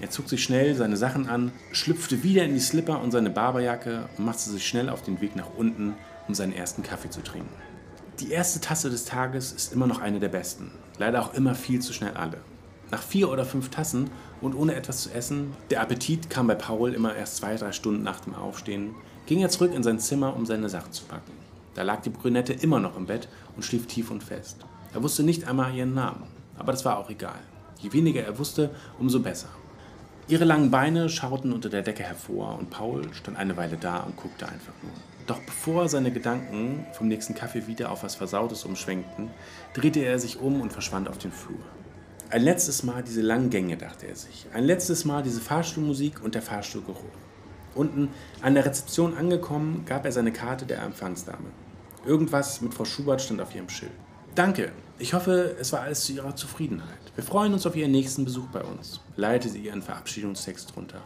Er 0.00 0.08
zog 0.08 0.30
sich 0.30 0.42
schnell 0.42 0.74
seine 0.74 0.96
Sachen 0.96 1.28
an, 1.28 1.52
schlüpfte 1.72 2.22
wieder 2.22 2.44
in 2.44 2.54
die 2.54 2.60
Slipper 2.60 3.02
und 3.02 3.10
seine 3.10 3.28
Barberjacke 3.28 4.08
und 4.16 4.24
machte 4.24 4.48
sich 4.48 4.66
schnell 4.66 4.88
auf 4.88 5.02
den 5.02 5.20
Weg 5.20 5.36
nach 5.36 5.50
unten, 5.56 5.94
um 6.30 6.34
seinen 6.34 6.52
ersten 6.52 6.84
Kaffee 6.84 7.10
zu 7.10 7.24
trinken. 7.24 7.52
Die 8.20 8.30
erste 8.30 8.60
Tasse 8.60 8.88
des 8.88 9.04
Tages 9.04 9.50
ist 9.50 9.72
immer 9.72 9.88
noch 9.88 10.00
eine 10.00 10.20
der 10.20 10.28
besten. 10.28 10.70
Leider 10.96 11.22
auch 11.22 11.34
immer 11.34 11.56
viel 11.56 11.82
zu 11.82 11.92
schnell 11.92 12.14
alle. 12.14 12.38
Nach 12.92 13.02
vier 13.02 13.28
oder 13.28 13.44
fünf 13.44 13.70
Tassen 13.70 14.10
und 14.40 14.54
ohne 14.54 14.76
etwas 14.76 15.02
zu 15.02 15.10
essen, 15.10 15.52
der 15.70 15.80
Appetit 15.80 16.30
kam 16.30 16.46
bei 16.46 16.54
Paul 16.54 16.94
immer 16.94 17.16
erst 17.16 17.38
zwei, 17.38 17.56
drei 17.56 17.72
Stunden 17.72 18.04
nach 18.04 18.20
dem 18.20 18.36
Aufstehen, 18.36 18.94
ging 19.26 19.40
er 19.40 19.48
zurück 19.48 19.74
in 19.74 19.82
sein 19.82 19.98
Zimmer, 19.98 20.36
um 20.36 20.46
seine 20.46 20.68
Sachen 20.68 20.92
zu 20.92 21.02
packen. 21.04 21.32
Da 21.74 21.82
lag 21.82 22.00
die 22.02 22.10
Brünette 22.10 22.52
immer 22.52 22.78
noch 22.78 22.96
im 22.96 23.06
Bett 23.06 23.26
und 23.56 23.64
schlief 23.64 23.88
tief 23.88 24.12
und 24.12 24.22
fest. 24.22 24.58
Er 24.94 25.02
wusste 25.02 25.24
nicht 25.24 25.48
einmal 25.48 25.74
ihren 25.74 25.94
Namen, 25.94 26.28
aber 26.56 26.70
das 26.70 26.84
war 26.84 26.98
auch 26.98 27.10
egal. 27.10 27.40
Je 27.78 27.92
weniger 27.92 28.22
er 28.22 28.38
wusste, 28.38 28.70
umso 29.00 29.18
besser. 29.18 29.48
Ihre 30.30 30.44
langen 30.44 30.70
Beine 30.70 31.08
schauten 31.08 31.52
unter 31.52 31.68
der 31.68 31.82
Decke 31.82 32.04
hervor 32.04 32.56
und 32.56 32.70
Paul 32.70 33.12
stand 33.14 33.36
eine 33.36 33.56
Weile 33.56 33.76
da 33.76 33.98
und 33.98 34.16
guckte 34.16 34.46
einfach 34.46 34.74
nur. 34.80 34.92
Doch 35.26 35.40
bevor 35.40 35.88
seine 35.88 36.12
Gedanken 36.12 36.86
vom 36.92 37.08
nächsten 37.08 37.34
Kaffee 37.34 37.66
wieder 37.66 37.90
auf 37.90 38.04
was 38.04 38.14
Versautes 38.14 38.64
umschwenkten, 38.64 39.32
drehte 39.74 39.98
er 39.98 40.20
sich 40.20 40.38
um 40.38 40.60
und 40.60 40.72
verschwand 40.72 41.08
auf 41.08 41.18
den 41.18 41.32
Flur. 41.32 41.58
Ein 42.30 42.42
letztes 42.42 42.84
Mal 42.84 43.02
diese 43.02 43.22
langen 43.22 43.50
Gänge, 43.50 43.76
dachte 43.76 44.06
er 44.06 44.14
sich. 44.14 44.46
Ein 44.54 44.62
letztes 44.62 45.04
Mal 45.04 45.24
diese 45.24 45.40
Fahrstuhlmusik 45.40 46.22
und 46.22 46.36
der 46.36 46.42
Fahrstuhlgeruch. 46.42 47.02
Unten 47.74 48.10
an 48.40 48.54
der 48.54 48.64
Rezeption 48.64 49.16
angekommen, 49.16 49.84
gab 49.84 50.04
er 50.04 50.12
seine 50.12 50.32
Karte 50.32 50.64
der 50.64 50.80
Empfangsdame. 50.82 51.48
Irgendwas 52.06 52.60
mit 52.60 52.72
Frau 52.72 52.84
Schubert 52.84 53.20
stand 53.20 53.40
auf 53.40 53.52
ihrem 53.52 53.68
Schild. 53.68 53.90
Danke. 54.34 54.72
Ich 54.98 55.14
hoffe, 55.14 55.56
es 55.58 55.72
war 55.72 55.80
alles 55.80 56.04
zu 56.04 56.12
Ihrer 56.12 56.36
Zufriedenheit. 56.36 56.88
Wir 57.16 57.24
freuen 57.24 57.52
uns 57.52 57.66
auf 57.66 57.74
Ihren 57.74 57.90
nächsten 57.90 58.24
Besuch 58.24 58.46
bei 58.52 58.62
uns, 58.62 59.00
leitete 59.16 59.52
sie 59.54 59.60
ihren 59.60 59.82
Verabschiedungstext 59.82 60.74
drunter. 60.74 61.00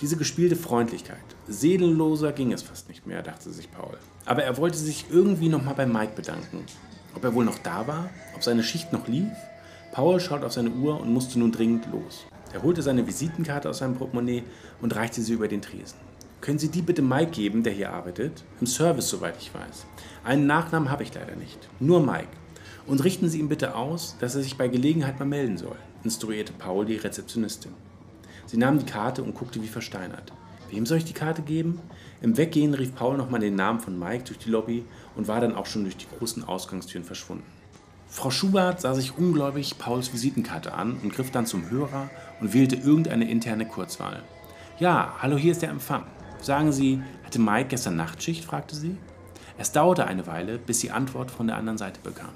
Diese 0.00 0.16
gespielte 0.16 0.54
Freundlichkeit. 0.54 1.24
Seelenloser 1.48 2.32
ging 2.32 2.52
es 2.52 2.62
fast 2.62 2.88
nicht 2.88 3.06
mehr, 3.06 3.22
dachte 3.22 3.50
sich 3.50 3.70
Paul. 3.70 3.96
Aber 4.24 4.44
er 4.44 4.56
wollte 4.56 4.76
sich 4.76 5.06
irgendwie 5.10 5.48
nochmal 5.48 5.74
bei 5.74 5.86
Mike 5.86 6.12
bedanken. 6.14 6.64
Ob 7.14 7.24
er 7.24 7.34
wohl 7.34 7.44
noch 7.44 7.58
da 7.58 7.86
war? 7.86 8.10
Ob 8.34 8.44
seine 8.44 8.62
Schicht 8.62 8.92
noch 8.92 9.08
lief? 9.08 9.32
Paul 9.92 10.20
schaut 10.20 10.44
auf 10.44 10.52
seine 10.52 10.70
Uhr 10.70 11.00
und 11.00 11.12
musste 11.12 11.38
nun 11.38 11.52
dringend 11.52 11.86
los. 11.90 12.26
Er 12.52 12.62
holte 12.62 12.82
seine 12.82 13.06
Visitenkarte 13.06 13.68
aus 13.70 13.78
seinem 13.78 13.96
Portemonnaie 13.96 14.44
und 14.80 14.94
reichte 14.94 15.22
sie 15.22 15.32
über 15.32 15.48
den 15.48 15.62
Tresen. 15.62 15.98
Können 16.40 16.58
Sie 16.58 16.68
die 16.68 16.82
bitte 16.82 17.00
Mike 17.00 17.30
geben, 17.30 17.62
der 17.62 17.72
hier 17.72 17.92
arbeitet? 17.92 18.44
Im 18.60 18.66
Service, 18.66 19.08
soweit 19.08 19.36
ich 19.40 19.54
weiß. 19.54 19.86
Einen 20.24 20.46
Nachnamen 20.46 20.90
habe 20.90 21.02
ich 21.02 21.14
leider 21.14 21.36
nicht. 21.36 21.58
Nur 21.80 22.04
Mike. 22.04 22.28
Und 22.86 23.02
richten 23.02 23.28
Sie 23.28 23.40
ihm 23.40 23.48
bitte 23.48 23.74
aus, 23.74 24.16
dass 24.20 24.34
er 24.34 24.42
sich 24.42 24.58
bei 24.58 24.68
Gelegenheit 24.68 25.18
mal 25.18 25.24
melden 25.24 25.56
soll, 25.56 25.76
instruierte 26.02 26.52
Paul 26.52 26.84
die 26.84 26.96
Rezeptionistin. 26.96 27.72
Sie 28.46 28.58
nahm 28.58 28.78
die 28.78 28.84
Karte 28.84 29.22
und 29.22 29.34
guckte 29.34 29.62
wie 29.62 29.68
versteinert. 29.68 30.32
Wem 30.70 30.86
soll 30.86 30.98
ich 30.98 31.04
die 31.04 31.14
Karte 31.14 31.42
geben? 31.42 31.80
Im 32.20 32.36
Weggehen 32.36 32.74
rief 32.74 32.94
Paul 32.94 33.16
nochmal 33.16 33.40
den 33.40 33.54
Namen 33.54 33.80
von 33.80 33.98
Mike 33.98 34.24
durch 34.24 34.38
die 34.38 34.50
Lobby 34.50 34.84
und 35.16 35.28
war 35.28 35.40
dann 35.40 35.54
auch 35.54 35.66
schon 35.66 35.84
durch 35.84 35.96
die 35.96 36.06
großen 36.18 36.44
Ausgangstüren 36.44 37.04
verschwunden. 37.04 37.44
Frau 38.08 38.30
Schubert 38.30 38.80
sah 38.80 38.94
sich 38.94 39.16
ungläubig 39.16 39.78
Pauls 39.78 40.12
Visitenkarte 40.12 40.74
an 40.74 40.98
und 41.02 41.12
griff 41.12 41.30
dann 41.30 41.46
zum 41.46 41.70
Hörer 41.70 42.10
und 42.40 42.54
wählte 42.54 42.76
irgendeine 42.76 43.30
interne 43.30 43.66
Kurzwahl. 43.66 44.22
Ja, 44.78 45.14
hallo, 45.20 45.36
hier 45.36 45.52
ist 45.52 45.62
der 45.62 45.70
Empfang. 45.70 46.04
Sagen 46.40 46.72
Sie, 46.72 47.02
hatte 47.24 47.40
Mike 47.40 47.68
gestern 47.70 47.96
Nachtschicht? 47.96 48.44
fragte 48.44 48.76
sie. 48.76 48.96
Es 49.56 49.72
dauerte 49.72 50.06
eine 50.06 50.26
Weile, 50.26 50.58
bis 50.58 50.80
sie 50.80 50.90
Antwort 50.90 51.30
von 51.30 51.46
der 51.46 51.56
anderen 51.56 51.78
Seite 51.78 52.00
bekam. 52.02 52.32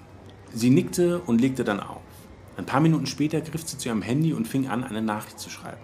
Sie 0.54 0.70
nickte 0.70 1.20
und 1.20 1.40
legte 1.40 1.64
dann 1.64 1.80
auf. 1.80 2.00
Ein 2.56 2.66
paar 2.66 2.80
Minuten 2.80 3.06
später 3.06 3.40
griff 3.40 3.66
sie 3.66 3.78
zu 3.78 3.88
ihrem 3.88 4.02
Handy 4.02 4.32
und 4.32 4.48
fing 4.48 4.68
an, 4.68 4.82
eine 4.82 5.02
Nachricht 5.02 5.38
zu 5.38 5.50
schreiben. 5.50 5.80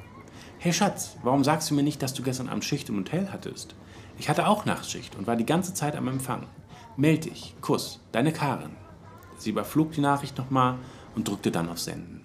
Hey 0.58 0.72
Schatz, 0.72 1.16
warum 1.22 1.44
sagst 1.44 1.70
du 1.70 1.74
mir 1.74 1.82
nicht, 1.82 2.02
dass 2.02 2.14
du 2.14 2.22
gestern 2.22 2.48
Abend 2.48 2.64
Schicht 2.64 2.88
im 2.88 2.98
Hotel 2.98 3.28
hattest? 3.30 3.74
Ich 4.18 4.28
hatte 4.28 4.46
auch 4.48 4.64
Nachtschicht 4.64 5.16
und 5.16 5.26
war 5.26 5.36
die 5.36 5.46
ganze 5.46 5.74
Zeit 5.74 5.94
am 5.94 6.08
Empfang. 6.08 6.46
Meld 6.96 7.26
dich. 7.26 7.54
Kuss. 7.60 8.00
Deine 8.12 8.32
Karin. 8.32 8.70
Sie 9.36 9.50
überflog 9.50 9.92
die 9.92 10.00
Nachricht 10.00 10.38
nochmal 10.38 10.78
und 11.14 11.28
drückte 11.28 11.50
dann 11.50 11.68
auf 11.68 11.78
Senden. 11.78 12.23